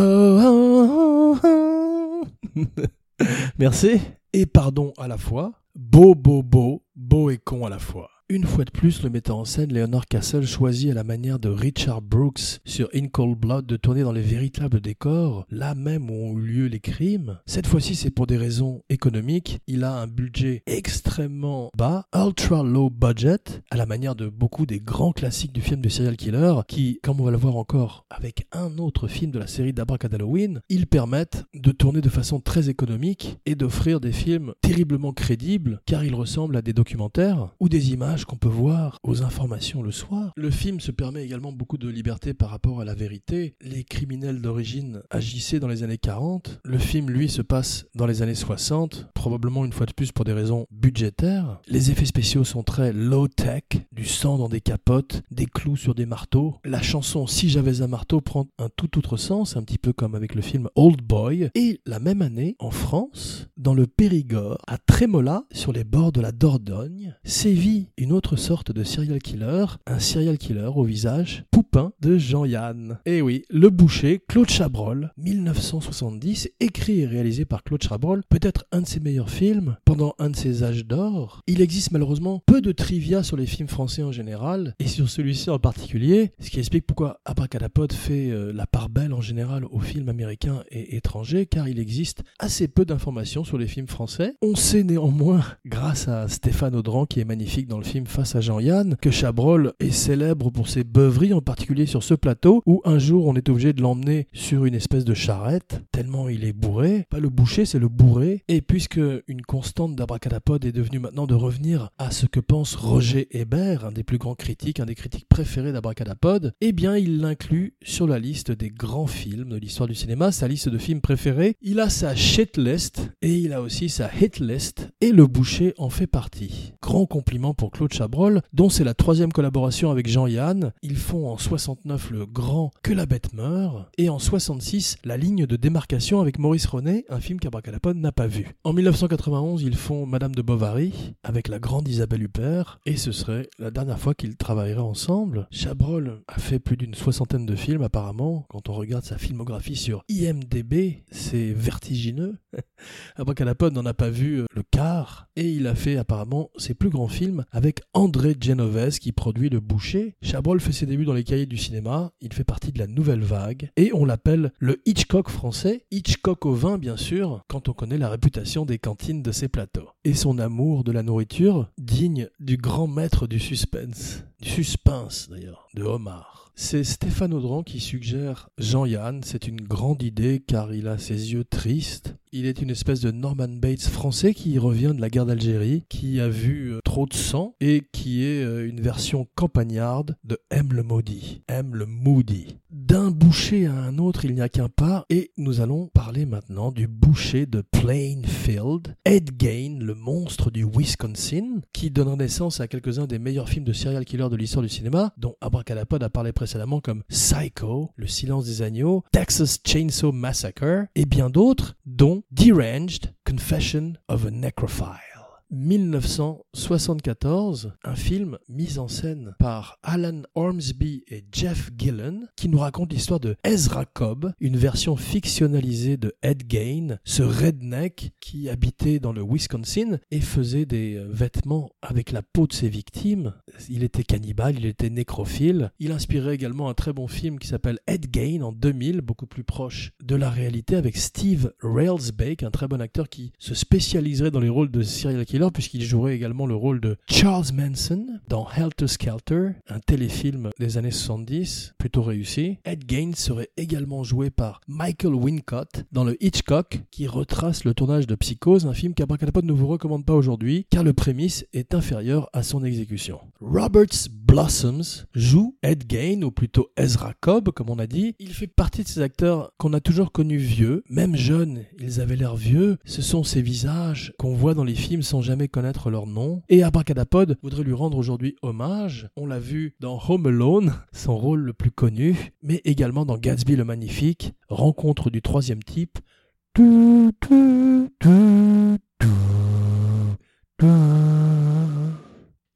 Merci. 3.57 4.00
Et 4.33 4.47
pardon 4.47 4.93
à 4.99 5.07
la 5.07 5.17
fois. 5.17 5.52
Beau, 5.76 6.17
beau, 6.17 6.43
beau, 6.43 6.83
beau 6.97 7.31
et 7.31 7.38
con 7.38 7.64
à 7.64 7.71
la 7.71 7.78
fois. 7.78 8.11
Une 8.30 8.44
fois 8.44 8.66
de 8.66 8.70
plus, 8.70 9.02
le 9.02 9.08
metteur 9.08 9.38
en 9.38 9.47
scène 9.47 9.73
Leonard 9.73 10.04
Castle 10.04 10.47
choisit 10.47 10.90
à 10.90 10.94
la 10.94 11.02
manière 11.02 11.38
de 11.38 11.49
Richard 11.49 12.02
Brooks 12.02 12.61
sur 12.66 12.90
In 12.94 13.06
Cold 13.06 13.38
Blood 13.38 13.64
de 13.64 13.78
tourner 13.78 14.02
dans 14.02 14.12
les 14.12 14.20
véritables 14.20 14.82
décors, 14.82 15.47
là 15.50 15.75
même 15.75 16.11
où 16.11 16.12
ont 16.12 16.38
eu 16.38 16.42
lieu 16.42 16.66
les 16.66 16.78
crimes. 16.78 17.38
Cette 17.47 17.66
fois-ci, 17.66 17.94
c'est 17.94 18.11
pour 18.11 18.26
des 18.26 18.37
raisons 18.37 18.82
économiques. 18.90 19.61
Il 19.66 19.82
a 19.82 19.94
un 19.94 20.06
budget 20.06 20.62
extrêmement 20.66 21.70
bas, 21.75 22.04
ultra 22.14 22.62
low 22.62 22.90
budget, 22.90 23.62
à 23.70 23.78
la 23.78 23.87
manière 23.87 24.14
de 24.14 24.28
beaucoup 24.28 24.66
des 24.66 24.80
grands 24.80 25.12
classiques 25.12 25.54
du 25.54 25.62
film 25.62 25.80
de 25.80 25.88
serial 25.88 26.18
killer, 26.18 26.52
qui, 26.68 27.00
comme 27.02 27.23
on 27.23 27.25
va 27.25 27.30
le 27.30 27.38
voir 27.38 27.56
encore 27.56 28.04
avec 28.11 28.47
un 28.52 28.76
autre 28.76 29.08
film 29.08 29.30
de 29.30 29.38
la 29.38 29.47
série 29.47 29.73
d'Abracadalloween, 29.73 30.61
ils 30.68 30.87
permettent 30.87 31.47
de 31.54 31.73
tourner 31.73 32.02
de 32.02 32.11
façon 32.11 32.40
très 32.40 32.68
économique 32.68 33.38
et 33.47 33.54
d'offrir 33.54 34.00
des 34.00 34.12
films 34.12 34.52
terriblement 34.61 35.14
crédibles, 35.14 35.80
car 35.87 36.04
ils 36.04 36.14
ressemblent 36.14 36.58
à 36.58 36.62
des 36.62 36.75
documentaires 36.75 37.54
ou 37.58 37.70
des 37.70 37.92
images 37.92 38.17
qu'on 38.25 38.37
peut 38.37 38.48
voir 38.48 38.98
aux 39.02 39.22
informations 39.22 39.82
le 39.82 39.90
soir. 39.90 40.32
Le 40.37 40.50
film 40.50 40.80
se 40.80 40.90
permet 40.90 41.25
également 41.25 41.52
beaucoup 41.52 41.78
de 41.78 41.88
liberté 41.88 42.34
par 42.34 42.50
rapport 42.50 42.80
à 42.80 42.84
la 42.84 42.94
vérité. 42.94 43.54
Les 43.60 43.84
criminels 43.84 44.40
d'origine 44.40 45.02
agissaient 45.10 45.60
dans 45.60 45.68
les 45.68 45.82
années 45.82 45.98
40. 45.98 46.60
Le 46.64 46.78
film, 46.78 47.10
lui, 47.10 47.28
se 47.28 47.42
passe 47.42 47.87
dans 47.94 48.06
les 48.06 48.22
années 48.22 48.34
60, 48.34 49.08
probablement 49.14 49.64
une 49.64 49.72
fois 49.72 49.87
de 49.87 49.92
plus 49.92 50.12
pour 50.12 50.25
des 50.25 50.32
raisons 50.32 50.66
budgétaires. 50.70 51.60
Les 51.66 51.90
effets 51.90 52.06
spéciaux 52.06 52.44
sont 52.44 52.62
très 52.62 52.92
low-tech, 52.92 53.64
du 53.92 54.04
sang 54.04 54.38
dans 54.38 54.48
des 54.48 54.60
capotes, 54.60 55.22
des 55.30 55.46
clous 55.46 55.76
sur 55.76 55.94
des 55.94 56.06
marteaux. 56.06 56.56
La 56.64 56.82
chanson 56.82 57.26
Si 57.26 57.48
j'avais 57.48 57.82
un 57.82 57.87
marteau 57.87 58.20
prend 58.20 58.46
un 58.58 58.68
tout 58.76 58.98
autre 58.98 59.16
sens, 59.16 59.56
un 59.56 59.62
petit 59.62 59.78
peu 59.78 59.92
comme 59.92 60.14
avec 60.14 60.34
le 60.34 60.42
film 60.42 60.68
Old 60.75 61.02
Boy. 61.02 61.50
Et 61.54 61.80
la 61.87 62.00
même 62.00 62.22
année, 62.22 62.56
en 62.58 62.70
France, 62.70 63.48
dans 63.56 63.75
le 63.75 63.87
Périgord, 63.87 64.58
à 64.66 64.78
Trémola, 64.78 65.44
sur 65.52 65.72
les 65.72 65.84
bords 65.84 66.12
de 66.12 66.20
la 66.20 66.32
Dordogne, 66.32 67.14
sévit 67.25 67.88
une 67.96 68.08
autre 68.11 68.37
sorte 68.37 68.73
de 68.73 68.85
serial 68.85 69.19
killer, 69.21 69.67
un 69.87 69.99
serial 69.99 70.38
killer 70.38 70.71
au 70.75 70.85
visage 70.85 71.45
poupin 71.50 71.93
de 72.00 72.19
Jean-Yann. 72.19 72.99
Et 73.07 73.23
oui, 73.23 73.45
Le 73.50 73.71
Boucher, 73.71 74.21
Claude 74.29 74.49
Chabrol, 74.49 75.12
1970, 75.17 76.50
écrit 76.61 77.00
et 77.00 77.07
réalisé 77.07 77.45
par 77.45 77.62
Claude 77.62 77.83
Chabrol, 77.83 78.23
peut-être 78.29 78.65
un 78.73 78.83
de 78.83 78.87
ses 78.87 79.00
meilleurs 79.00 79.31
films, 79.31 79.77
pendant 79.85 80.15
un 80.19 80.31
de 80.31 80.37
ses 80.37 80.62
âges 80.62 80.87
d'or. 80.87 81.43
Il 81.47 81.61
existe 81.61 81.93
malheureusement 81.93 82.43
peu 82.47 82.61
de 82.61 82.73
trivia 82.73 83.23
sur 83.23 83.37
les 83.37 83.47
films 83.47 83.69
français 83.69 84.03
en 84.03 84.12
général, 84.12 84.75
et 84.79 84.87
sur 84.87 85.09
celui-ci 85.09 85.50
en 85.50 85.59
particulier, 85.59 86.33
ce 86.41 86.50
qui 86.50 86.59
explique 86.59 86.87
pourquoi 86.87 87.21
Abracadapod 87.25 87.93
fait 87.93 88.31
euh, 88.31 88.53
la 88.53 88.67
part 88.67 88.88
belle 88.88 89.12
en 89.12 89.21
général 89.21 89.65
aux 89.65 89.81
films 89.81 90.09
américains 90.09 90.62
et 90.71 90.97
étrangers, 90.97 91.47
car 91.47 91.69
il 91.69 91.79
existe 91.79 92.23
assez 92.38 92.69
peu 92.69 92.85
d'informations 92.85 93.45
sur 93.45 93.59
les 93.59 93.67
films 93.67 93.88
français. 93.88 94.35
On 94.43 94.55
sait 94.55 94.85
néanmoins, 94.85 95.45
grâce 95.67 96.09
à 96.09 96.29
Stéphane 96.29 96.77
Audran, 96.77 97.07
qui 97.07 97.21
est 97.21 97.25
magnifique 97.25 97.69
dans 97.69 97.79
le 97.79 97.85
film 97.85 97.98
Face 98.07 98.37
à 98.37 98.40
Jean-Yann, 98.40 98.97
que 99.00 99.11
Chabrol 99.11 99.73
est 99.81 99.90
célèbre 99.90 100.50
pour 100.50 100.69
ses 100.69 100.85
beuveries, 100.85 101.33
en 101.33 101.40
particulier 101.40 101.87
sur 101.87 102.02
ce 102.02 102.14
plateau, 102.14 102.62
où 102.67 102.81
un 102.85 102.99
jour 102.99 103.26
on 103.26 103.35
est 103.35 103.49
obligé 103.49 103.73
de 103.73 103.83
l'emmener 103.83 104.28
sur 104.33 104.64
une 104.64 104.75
espèce 104.75 105.05
de 105.05 105.14
charrette, 105.14 105.83
tellement 105.93 106.28
il 106.28 106.45
est 106.45 106.52
bourré. 106.52 107.07
Pas 107.11 107.19
le 107.19 107.28
boucher, 107.28 107.64
c'est 107.64 107.78
le 107.78 107.88
bourré. 107.88 108.45
Et 108.49 108.61
puisque 108.61 109.00
une 109.26 109.43
constante 109.43 109.97
d'Abracadapod 109.97 110.64
est 110.64 110.73
devenue 110.73 110.99
maintenant 110.99 111.26
de 111.26 111.35
revenir 111.35 111.90
à 111.99 112.11
ce 112.11 112.26
que 112.26 112.40
pense 112.40 112.75
Roger 112.75 113.28
Hébert, 113.31 113.85
un 113.85 113.93
des 113.93 114.05
plus 114.05 114.19
grands 114.19 114.35
critiques, 114.35 114.81
un 114.81 114.87
des 114.87 114.95
critiques 114.95 115.28
préférés 115.28 115.73
d'Abracadapod, 115.73 116.52
eh 116.61 116.73
bien 116.73 116.97
il 116.97 117.21
l'inclut 117.21 117.75
sur 117.83 118.07
la 118.07 118.19
liste 118.19 118.52
des 118.52 118.71
grands 118.71 119.07
films 119.07 119.50
de 119.50 119.57
l'histoire 119.57 119.88
du 119.88 119.95
cinéma, 119.95 120.33
sa 120.33 120.49
liste 120.49 120.69
de 120.69 120.78
films 120.78 121.00
préférés. 121.00 121.57
Il 121.62 121.81
a 121.81 121.88
sa 121.88 122.14
shitlist 122.14 123.11
et 123.23 123.35
il 123.35 123.52
a 123.52 123.62
aussi 123.62 123.88
sa 123.88 124.11
hit 124.21 124.38
list 124.40 124.90
et 125.00 125.12
le 125.12 125.26
boucher 125.26 125.75
en 125.78 125.90
fait 125.90 126.07
partie. 126.07 126.75
Grand 126.83 127.07
compliment 127.07 127.55
pour 127.55 127.71
Claude 127.71 127.88
Chabrol, 127.92 128.42
dont 128.52 128.68
c'est 128.68 128.85
la 128.85 128.95
troisième 128.95 129.33
collaboration 129.33 129.90
avec 129.90 130.09
Jean-Yann. 130.09 130.73
Ils 130.83 130.97
font 130.97 131.28
en 131.28 131.38
69 131.38 132.11
le 132.11 132.26
grand 132.26 132.71
Que 132.83 132.92
la 132.92 133.07
bête 133.07 133.33
meurt 133.33 133.88
et 133.99 134.09
en 134.09 134.18
66 134.18 134.99
la 135.04 135.16
ligne 135.16 135.47
de 135.47 135.57
démarcation 135.57 136.21
avec 136.21 136.38
Maurice 136.38 136.66
René, 136.66 137.04
un 137.09 137.21
film 137.21 137.40
qu'Abracadapod 137.40 137.97
n'a 137.97 138.12
pas 138.12 138.26
vu. 138.26 138.57
En 138.64 138.73
1991, 138.73 139.62
ils 139.62 139.76
font 139.76 140.07
Madame 140.07 140.35
de 140.35 140.42
Bovary 140.42 140.92
avec 141.23 141.49
la 141.49 141.59
grande 141.59 141.88
Isabelle 141.88 142.23
Huppert 142.23 142.78
et 142.87 142.97
ce 142.97 143.12
serait 143.12 143.49
la 143.59 143.71
dernière 143.71 143.99
fois 143.99 144.14
qu'ils 144.14 144.37
travailleraient 144.37 144.80
ensemble. 144.80 145.47
Chabrol 145.50 146.23
a 146.28 146.38
fait 146.38 146.59
plus 146.59 146.76
d'une 146.76 146.95
soixantaine 146.95 147.47
de 147.47 147.57
films 147.57 147.83
apparemment. 147.83 148.47
Quand 148.49 148.68
on 148.68 148.75
regarde 148.75 149.04
sa 149.04 149.18
filmographie 149.18 149.76
sur 149.76 150.04
IMDB, 150.09 151.04
c'est 151.11 151.52
vertigineux. 151.52 152.37
Abracadapod 153.17 153.73
n'en 153.73 153.87
a 153.87 153.95
pas 153.95 154.11
vu 154.11 154.41
euh, 154.41 154.47
le 154.55 154.62
quart 154.62 155.29
et 155.37 155.50
il 155.50 155.67
a 155.67 155.75
fait 155.75 155.97
apparemment 155.97 156.50
ses 156.57 156.75
plus 156.75 156.91
grands 156.91 157.09
films 157.09 157.45
avec 157.50 157.81
André 157.93 158.37
Genovese 158.41 158.99
qui 158.99 159.12
produit 159.12 159.49
Le 159.49 159.61
Boucher. 159.61 160.17
Chabrol 160.23 160.61
fait 160.61 160.73
ses 160.73 160.87
débuts 160.87 161.05
dans 161.05 161.12
les 161.12 161.25
cahiers 161.25 161.47
du 161.47 161.57
cinéma, 161.57 162.12
il 162.21 162.33
fait 162.33 162.45
partie 162.45 162.73
de 162.73 162.79
la 162.79 162.87
nouvelle 162.87 163.23
vague 163.23 163.71
et 163.77 163.91
on 163.93 164.05
l'appelle 164.05 164.53
le 164.59 164.81
Hitchcock 164.87 165.29
français. 165.31 165.87
Hitchcock 165.91 166.47
au 166.47 166.55
vin 166.55 166.79
bien 166.79 166.97
sûr, 166.97 167.45
quand 167.49 167.69
on 167.69 167.73
connaît 167.73 167.99
la 167.99 168.09
réputation 168.09 168.65
des 168.65 168.79
cantines 168.79 169.23
de 169.23 169.33
ses 169.33 169.49
plateaux. 169.49 169.88
Et 170.05 170.14
son 170.14 170.38
amour 170.38 170.85
de 170.85 170.93
la 170.93 171.02
nourriture, 171.02 171.71
digne 171.76 172.28
du 172.38 172.57
grand 172.57 172.87
maître 172.87 173.26
du 173.26 173.40
suspense. 173.40 174.23
Du 174.40 174.49
suspense 174.49 175.28
d'ailleurs, 175.28 175.69
de 175.75 175.83
Omar. 175.83 176.52
C'est 176.61 176.83
Stéphane 176.83 177.35
Audran 177.35 177.62
qui 177.62 177.78
suggère 177.78 178.50
Jean-Yann. 178.59 179.21
C'est 179.23 179.47
une 179.47 179.61
grande 179.61 180.02
idée 180.02 180.43
car 180.45 180.75
il 180.75 180.88
a 180.88 180.99
ses 180.99 181.33
yeux 181.33 181.45
tristes. 181.45 182.17
Il 182.33 182.47
est 182.47 182.61
une 182.61 182.71
espèce 182.71 183.00
de 183.00 183.12
Norman 183.12 183.49
Bates 183.49 183.83
français 183.83 184.35
qui 184.35 184.59
revient 184.59 184.93
de 184.95 185.00
la 185.00 185.09
guerre 185.09 185.25
d'Algérie, 185.25 185.85
qui 185.88 186.21
a 186.21 186.28
vu 186.28 186.73
euh, 186.73 186.81
trop 186.85 187.07
de 187.07 187.14
sang 187.14 187.55
et 187.61 187.85
qui 187.93 188.25
est 188.25 188.43
euh, 188.43 188.69
une 188.69 188.81
version 188.81 189.28
campagnarde 189.37 190.17
de 190.25 190.38
M 190.50 190.73
le 190.73 190.83
maudit, 190.83 191.43
M 191.47 191.76
le 191.76 191.87
moody. 191.87 192.59
D'un 192.70 193.10
boucher 193.10 193.64
à 193.64 193.72
un 193.72 193.96
autre, 193.96 194.26
il 194.26 194.34
n'y 194.34 194.42
a 194.42 194.50
qu'un 194.50 194.68
pas 194.68 195.06
et 195.08 195.30
nous 195.38 195.62
allons 195.62 195.87
parler 195.87 196.26
maintenant 196.26 196.70
du 196.70 196.87
boucher 196.87 197.46
de 197.46 197.62
Plainfield, 197.62 198.94
Ed 199.06 199.38
Gain, 199.38 199.78
le 199.80 199.94
monstre 199.94 200.50
du 200.50 200.66
Wisconsin, 200.66 201.62
qui 201.72 201.90
donnera 201.90 202.16
naissance 202.16 202.60
à 202.60 202.68
quelques-uns 202.68 203.06
des 203.06 203.18
meilleurs 203.18 203.48
films 203.48 203.64
de 203.64 203.72
serial 203.72 204.04
killer 204.04 204.28
de 204.28 204.37
l'histoire 204.37 204.62
du 204.62 204.68
cinéma, 204.68 205.14
dont 205.16 205.34
Abracadapod 205.40 206.02
a 206.02 206.10
parlé 206.10 206.32
précédemment 206.32 206.80
comme 206.80 207.04
Psycho, 207.08 207.90
Le 207.96 208.06
silence 208.06 208.44
des 208.44 208.60
agneaux, 208.60 209.02
Texas 209.12 209.60
Chainsaw 209.64 210.12
Massacre 210.12 210.88
et 210.94 211.06
bien 211.06 211.30
d'autres, 211.30 211.75
dont 211.87 212.22
Deranged 212.30 213.14
Confession 213.25 213.94
of 214.08 214.26
a 214.26 214.30
Necrophile. 214.30 215.08
1974, 215.50 217.73
un 217.83 217.95
film 217.95 218.37
mis 218.49 218.78
en 218.78 218.88
scène 218.88 219.35
par 219.38 219.78
Alan 219.83 220.21
Ormsby 220.35 221.05
et 221.09 221.25
Jeff 221.33 221.71
Gillen 221.76 222.28
qui 222.37 222.50
nous 222.50 222.59
raconte 222.59 222.93
l'histoire 222.93 223.21
de 223.21 223.37
Ezra 223.45 223.87
Cobb, 223.87 224.33
une 224.40 224.59
version 224.59 224.97
fictionnalisée 224.97 225.97
de 225.97 226.14
Ed 226.23 226.47
Gain, 226.47 226.99
ce 227.05 227.23
redneck 227.23 228.12
qui 228.21 228.50
habitait 228.50 228.99
dans 228.99 229.12
le 229.12 229.23
Wisconsin 229.23 229.99
et 230.11 230.21
faisait 230.21 230.67
des 230.67 230.97
euh, 230.97 231.09
vêtements 231.11 231.71
avec 231.81 232.12
la 232.12 232.21
peau 232.23 232.47
de 232.47 232.52
ses 232.52 232.69
victimes. 232.69 233.33
Il 233.71 233.85
était 233.85 234.05
cannibale, 234.05 234.57
il 234.59 234.67
était 234.67 234.90
nécrophile. 234.90 235.73
Il 235.78 235.93
inspirait 235.93 236.35
également 236.35 236.69
un 236.69 236.75
très 236.75 236.93
bon 236.93 237.09
film 237.09 237.38
qui 237.38 237.49
s'appelle 237.49 237.78
Ed 237.87 238.11
Gain 238.11 238.43
en 238.43 238.52
2000, 238.52 239.00
beaucoup 239.00 239.26
plus 239.26 239.45
proche 239.45 239.93
de 240.02 240.14
la 240.14 240.28
réalité 240.28 240.76
avec 240.76 240.99
Steve 240.99 241.55
Railsbake, 241.62 242.43
un 242.43 242.50
très 242.50 242.69
bon 242.69 242.83
acteur 242.83 243.09
qui 243.09 243.33
se 243.38 243.55
spécialiserait 243.55 244.31
dans 244.31 244.40
les 244.40 244.50
rôles 244.50 244.71
de 244.71 244.83
serial 244.83 245.25
killer 245.25 245.38
puisqu'il 245.52 245.83
jouerait 245.83 246.16
également 246.16 246.47
le 246.47 246.57
rôle 246.57 246.80
de 246.80 246.97
Charles 247.09 247.52
Manson 247.54 248.07
dans 248.28 248.49
Helter 248.50 248.88
Skelter, 248.88 249.50
un 249.68 249.78
téléfilm 249.78 250.50
des 250.59 250.78
années 250.78 250.90
70, 250.90 251.75
plutôt 251.78 252.02
réussi. 252.02 252.59
Ed 252.64 252.85
Gaines 252.85 253.14
serait 253.14 253.50
également 253.57 254.02
joué 254.02 254.30
par 254.30 254.61
Michael 254.66 255.14
Wincott 255.14 255.85
dans 255.92 256.04
le 256.04 256.23
Hitchcock, 256.23 256.80
qui 256.90 257.07
retrace 257.07 257.64
le 257.64 257.73
tournage 257.73 258.07
de 258.07 258.16
Psychose, 258.16 258.66
un 258.66 258.75
film 258.75 258.95
qu'Abracadapod 258.95 259.45
ne 259.45 259.52
vous 259.52 259.68
recommande 259.68 260.04
pas 260.04 260.14
aujourd'hui, 260.14 260.66
car 260.71 260.83
le 260.83 260.92
prémisse 260.92 261.47
est 261.52 261.73
inférieur 261.73 262.28
à 262.33 262.42
son 262.42 262.64
exécution. 262.64 263.21
Roberts 263.40 264.09
Blossoms 264.11 265.07
joue 265.14 265.57
Ed 265.62 265.87
Gain, 265.87 266.23
ou 266.23 266.33
plutôt 266.33 266.71
Ezra 266.76 267.14
Cobb, 267.21 267.50
comme 267.50 267.71
on 267.71 267.78
a 267.78 267.87
dit. 267.87 268.16
Il 268.18 268.35
fait 268.35 268.49
partie 268.49 268.83
de 268.83 268.88
ces 268.88 269.02
acteurs 269.02 269.52
qu'on 269.57 269.73
a 269.73 269.80
toujours 269.80 270.11
connus 270.11 270.38
vieux, 270.38 270.83
même 270.90 271.16
jeunes, 271.16 271.62
ils 271.78 272.00
avaient 272.00 272.16
l'air 272.16 272.35
vieux. 272.35 272.78
Ce 272.85 273.02
sont 273.02 273.23
ces 273.23 273.40
visages 273.40 274.12
qu'on 274.18 274.35
voit 274.35 274.54
dans 274.54 274.64
les 274.64 274.75
films 274.75 275.02
sans 275.02 275.23
jamais 275.28 275.49
connaître 275.49 275.90
leur 275.90 276.06
nom. 276.06 276.40
Et 276.49 276.62
Abracadapod 276.62 277.37
voudrait 277.42 277.62
lui 277.62 277.75
rendre 277.75 277.99
aujourd'hui 277.99 278.35
hommage. 278.40 279.11
On 279.14 279.26
l'a 279.26 279.38
vu 279.38 279.75
dans 279.78 280.00
Home 280.08 280.25
Alone, 280.25 280.73
son 280.94 281.18
rôle 281.18 281.40
le 281.40 281.52
plus 281.52 281.70
connu, 281.70 282.32
mais 282.42 282.62
également 282.64 283.04
dans 283.04 283.18
Gatsby 283.18 283.54
le 283.54 283.66
Magnifique, 283.66 284.32
Rencontre 284.49 285.11
du 285.11 285.20
troisième 285.20 285.62
type. 285.62 285.99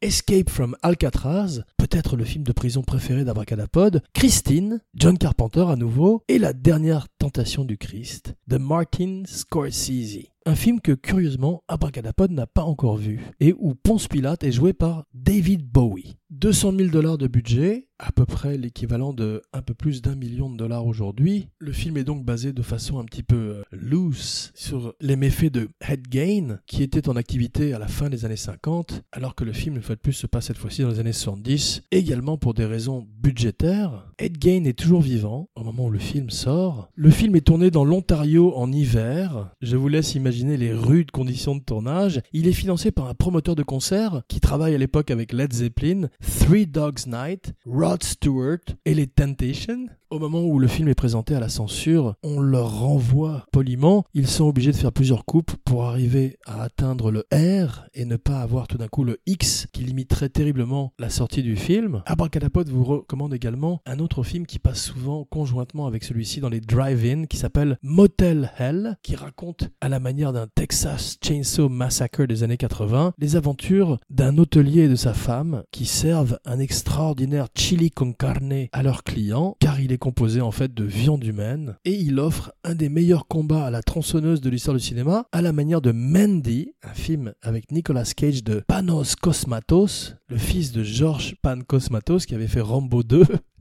Escape 0.01 0.49
from 0.49 0.75
Alcatraz, 0.81 1.61
peut-être 1.77 2.17
le 2.17 2.25
film 2.25 2.43
de 2.43 2.53
prison 2.53 2.81
préféré 2.81 3.25
d'Abracadapod, 3.25 4.03
Christine, 4.15 4.81
John 4.95 5.19
Carpenter 5.19 5.67
à 5.69 5.77
nouveau, 5.77 6.25
et 6.29 6.39
La 6.39 6.55
dernière 6.55 7.07
tentation 7.19 7.67
du 7.67 7.77
Christ, 7.77 8.35
de 8.49 8.57
Martin 8.57 9.25
Scorsese. 9.27 10.32
Un 10.45 10.57
film 10.57 10.81
que 10.81 10.91
curieusement 10.91 11.63
Abracadapod 11.69 12.33
n'a 12.33 12.49
pas 12.49 12.65
encore 12.65 12.97
vu, 12.97 13.21
et 13.39 13.55
où 13.59 13.77
Ponce 13.77 14.09
Pilate 14.09 14.43
est 14.43 14.51
joué 14.51 14.73
par 14.73 15.05
David 15.15 15.63
Bowie. 15.63 16.17
200 16.31 16.73
000 16.79 16.89
dollars 16.89 17.19
de 17.19 17.27
budget, 17.29 17.89
à 17.99 18.11
peu 18.11 18.25
près 18.25 18.57
l'équivalent 18.57 19.13
de 19.13 19.43
un 19.53 19.61
peu 19.61 19.75
plus 19.75 20.01
d'un 20.01 20.15
million 20.15 20.49
de 20.49 20.57
dollars 20.57 20.87
aujourd'hui. 20.87 21.49
Le 21.59 21.73
film 21.73 21.99
est 21.99 22.05
donc 22.05 22.25
basé 22.25 22.55
de 22.55 22.63
façon 22.63 22.99
un 22.99 23.05
petit 23.05 23.23
peu 23.23 23.37
euh, 23.37 23.63
loose 23.71 24.51
sur 24.55 24.95
les 25.01 25.15
méfaits 25.15 25.53
de 25.53 25.69
Head 25.87 26.09
Gain, 26.09 26.59
qui 26.67 26.83
était 26.83 27.11
en 27.11 27.17
activité 27.17 27.75
à 27.75 27.79
la 27.79 27.87
fin 27.87 28.09
des 28.09 28.25
années 28.25 28.37
50, 28.37 29.03
alors 29.13 29.35
que 29.35 29.45
le 29.45 29.53
film, 29.53 29.77
une 29.77 29.83
fois 29.83 29.97
plus, 29.97 30.15
se 30.15 30.27
passe 30.27 30.47
cette 30.47 30.57
fois-ci 30.57 30.81
dans 30.81 30.89
les 30.89 31.01
années 31.01 31.13
70, 31.13 31.83
également 31.91 32.39
pour 32.39 32.55
des 32.55 32.65
raisons 32.65 33.07
budgétaires. 33.21 34.11
Head 34.19 34.39
Gain 34.39 34.65
est 34.65 34.79
toujours 34.79 35.03
vivant 35.03 35.51
au 35.55 35.63
moment 35.63 35.85
où 35.87 35.91
le 35.91 35.99
film 35.99 36.31
sort. 36.31 36.89
Le 36.95 37.11
film 37.11 37.37
est 37.37 37.47
tourné 37.47 37.71
dans 37.71 37.85
l'Ontario 37.85 38.57
en 38.57 38.73
hiver. 38.73 39.51
Je 39.61 39.77
vous 39.77 39.89
laisse 39.89 40.15
imaginer 40.15 40.32
les 40.41 40.73
rudes 40.73 41.11
conditions 41.11 41.55
de 41.55 41.61
tournage. 41.63 42.23
Il 42.33 42.49
est 42.49 42.53
financé 42.53 42.91
par 42.91 43.07
un 43.07 43.15
promoteur 43.15 43.55
de 43.55 43.63
concert 43.63 44.23
qui 44.29 44.41
travaille 44.41 44.75
à 44.75 44.79
l'époque 44.79 45.11
avec 45.11 45.33
Led 45.33 45.53
Zeppelin, 45.53 46.09
Three 46.41 46.67
Dogs 46.67 47.07
Night, 47.07 47.53
Rod 47.67 48.03
Stewart 48.03 48.61
et 48.85 48.95
les 48.95 49.07
Temptations. 49.07 49.87
Au 50.13 50.19
moment 50.19 50.43
où 50.43 50.59
le 50.59 50.69
film 50.69 50.89
est 50.89 50.95
présenté 50.95 51.35
à 51.35 51.41
la 51.41 51.49
censure, 51.49 52.17
on 52.23 52.39
leur 52.39 52.81
renvoie 52.81 53.47
poliment. 53.51 54.05
Ils 54.13 54.27
sont 54.27 54.45
obligés 54.45 54.71
de 54.71 54.77
faire 54.77 54.93
plusieurs 54.93 55.25
coupes 55.25 55.53
pour 55.65 55.85
arriver 55.87 56.37
à 56.45 56.63
atteindre 56.63 57.11
le 57.11 57.25
R 57.33 57.87
et 57.95 58.05
ne 58.05 58.17
pas 58.17 58.41
avoir 58.41 58.69
tout 58.69 58.77
d'un 58.77 58.89
coup 58.89 59.05
le 59.05 59.21
X 59.25 59.69
qui 59.73 59.85
limiterait 59.85 60.29
terriblement 60.29 60.93
la 60.99 61.09
sortie 61.09 61.43
du 61.43 61.57
film. 61.57 62.03
Abracadapod 62.05 62.69
vous 62.69 62.85
recommande 62.85 63.33
également 63.33 63.81
un 63.87 64.01
autre 64.01 64.23
film 64.23 64.45
qui 64.45 64.59
passe 64.59 64.83
souvent 64.83 65.25
conjointement 65.25 65.87
avec 65.87 66.05
celui-ci 66.05 66.41
dans 66.41 66.51
les 66.51 66.61
drive-in 66.61 67.25
qui 67.25 67.39
s'appelle 67.39 67.79
Motel 67.81 68.53
Hell, 68.59 68.99
qui 69.03 69.17
raconte 69.17 69.71
à 69.81 69.89
la 69.89 69.99
manière 69.99 70.35
d'un 70.35 70.47
Texas 70.47 71.17
Chainsaw 71.25 71.71
Massacre 71.71 72.27
des 72.27 72.43
années 72.43 72.59
80 72.59 73.15
les 73.17 73.37
aventures 73.37 73.99
d'un 74.11 74.37
hôtelier 74.37 74.83
et 74.83 74.89
de 74.89 74.95
sa 74.95 75.15
femme 75.15 75.63
qui 75.71 75.87
servent 75.87 76.39
un 76.45 76.59
extraordinaire 76.59 77.49
chili 77.57 77.91
con 77.91 78.13
carne 78.13 78.67
à 78.73 78.83
leurs 78.83 79.05
clients 79.05 79.57
car 79.59 79.81
il 79.81 79.91
est 79.91 80.02
composé 80.03 80.41
en 80.41 80.51
fait 80.51 80.75
de 80.75 80.83
viande 80.83 81.23
humaine. 81.23 81.77
Et 81.85 81.95
il 81.95 82.19
offre 82.19 82.53
un 82.65 82.75
des 82.75 82.89
meilleurs 82.89 83.29
combats 83.29 83.67
à 83.67 83.71
la 83.71 83.83
tronçonneuse 83.83 84.41
de 84.41 84.51
l'histoire 84.51 84.77
du 84.77 84.83
cinéma 84.83 85.29
à 85.31 85.43
la 85.43 85.53
manière 85.53 85.81
de 85.81 85.93
Mandy, 85.93 86.73
un 86.83 86.93
film 86.93 87.35
avec 87.41 87.71
Nicolas 87.71 88.13
Cage 88.17 88.43
de 88.43 88.65
Panos 88.67 89.15
Cosmatos, 89.15 90.17
le 90.29 90.39
fils 90.39 90.73
de 90.73 90.83
George 90.83 91.37
Pan 91.41 91.61
Cosmatos 91.65 92.27
qui 92.27 92.35
avait 92.35 92.49
fait 92.49 92.61
Rambo 92.61 93.05
2 93.05 93.23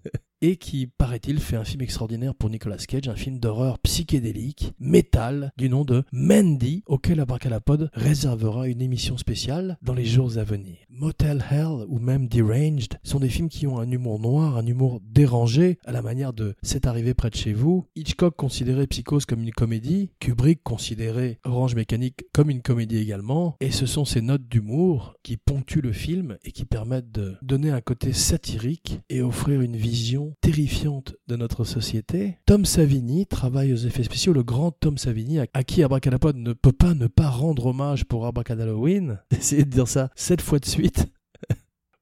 et 0.41 0.57
qui, 0.57 0.87
paraît-il, 0.87 1.39
fait 1.39 1.55
un 1.55 1.63
film 1.63 1.81
extraordinaire 1.81 2.35
pour 2.35 2.49
Nicolas 2.49 2.77
Cage, 2.77 3.07
un 3.07 3.15
film 3.15 3.39
d'horreur 3.39 3.77
psychédélique, 3.79 4.73
métal, 4.79 5.51
du 5.57 5.69
nom 5.69 5.85
de 5.85 6.03
Mandy, 6.11 6.83
auquel 6.87 7.19
Abracadapod 7.19 7.89
réservera 7.93 8.67
une 8.67 8.81
émission 8.81 9.17
spéciale 9.17 9.77
dans 9.81 9.93
les 9.93 10.05
jours 10.05 10.37
à 10.37 10.43
venir. 10.43 10.77
Motel 10.89 11.43
Hell 11.49 11.85
ou 11.87 11.99
même 11.99 12.27
Deranged 12.27 12.99
sont 13.03 13.19
des 13.19 13.29
films 13.29 13.49
qui 13.49 13.67
ont 13.67 13.79
un 13.79 13.89
humour 13.89 14.19
noir, 14.19 14.57
un 14.57 14.65
humour 14.65 14.99
dérangé, 15.03 15.79
à 15.85 15.91
la 15.91 16.01
manière 16.01 16.33
de 16.33 16.55
C'est 16.61 16.87
arrivé 16.87 17.13
près 17.13 17.29
de 17.29 17.35
chez 17.35 17.53
vous. 17.53 17.85
Hitchcock 17.95 18.35
considérait 18.35 18.87
Psychose 18.87 19.25
comme 19.25 19.43
une 19.43 19.51
comédie, 19.51 20.11
Kubrick 20.19 20.63
considérait 20.63 21.39
Orange 21.43 21.75
Mécanique 21.75 22.25
comme 22.33 22.49
une 22.49 22.61
comédie 22.61 22.97
également, 22.97 23.55
et 23.61 23.71
ce 23.71 23.85
sont 23.85 24.05
ces 24.05 24.21
notes 24.21 24.47
d'humour 24.47 25.15
qui 25.23 25.37
ponctuent 25.37 25.81
le 25.81 25.91
film 25.91 26.37
et 26.43 26.51
qui 26.51 26.65
permettent 26.65 27.11
de 27.11 27.35
donner 27.41 27.71
un 27.71 27.81
côté 27.81 28.13
satirique 28.13 28.99
et 29.09 29.21
offrir 29.21 29.61
une 29.61 29.75
vision 29.75 30.30
terrifiante 30.41 31.15
de 31.27 31.35
notre 31.35 31.63
société. 31.63 32.37
Tom 32.45 32.65
Savini 32.65 33.25
travaille 33.25 33.73
aux 33.73 33.77
effets 33.77 34.03
spéciaux, 34.03 34.33
le 34.33 34.43
grand 34.43 34.71
Tom 34.71 34.97
Savini, 34.97 35.39
à 35.39 35.63
qui 35.63 35.83
Abracadapod 35.83 36.35
ne 36.37 36.53
peut 36.53 36.71
pas 36.71 36.93
ne 36.93 37.07
pas 37.07 37.29
rendre 37.29 37.67
hommage 37.67 38.05
pour 38.05 38.25
Abracadalloween. 38.25 39.19
Essayez 39.31 39.65
de 39.65 39.69
dire 39.69 39.87
ça 39.87 40.09
sept 40.15 40.41
fois 40.41 40.59
de 40.59 40.65
suite. 40.65 41.07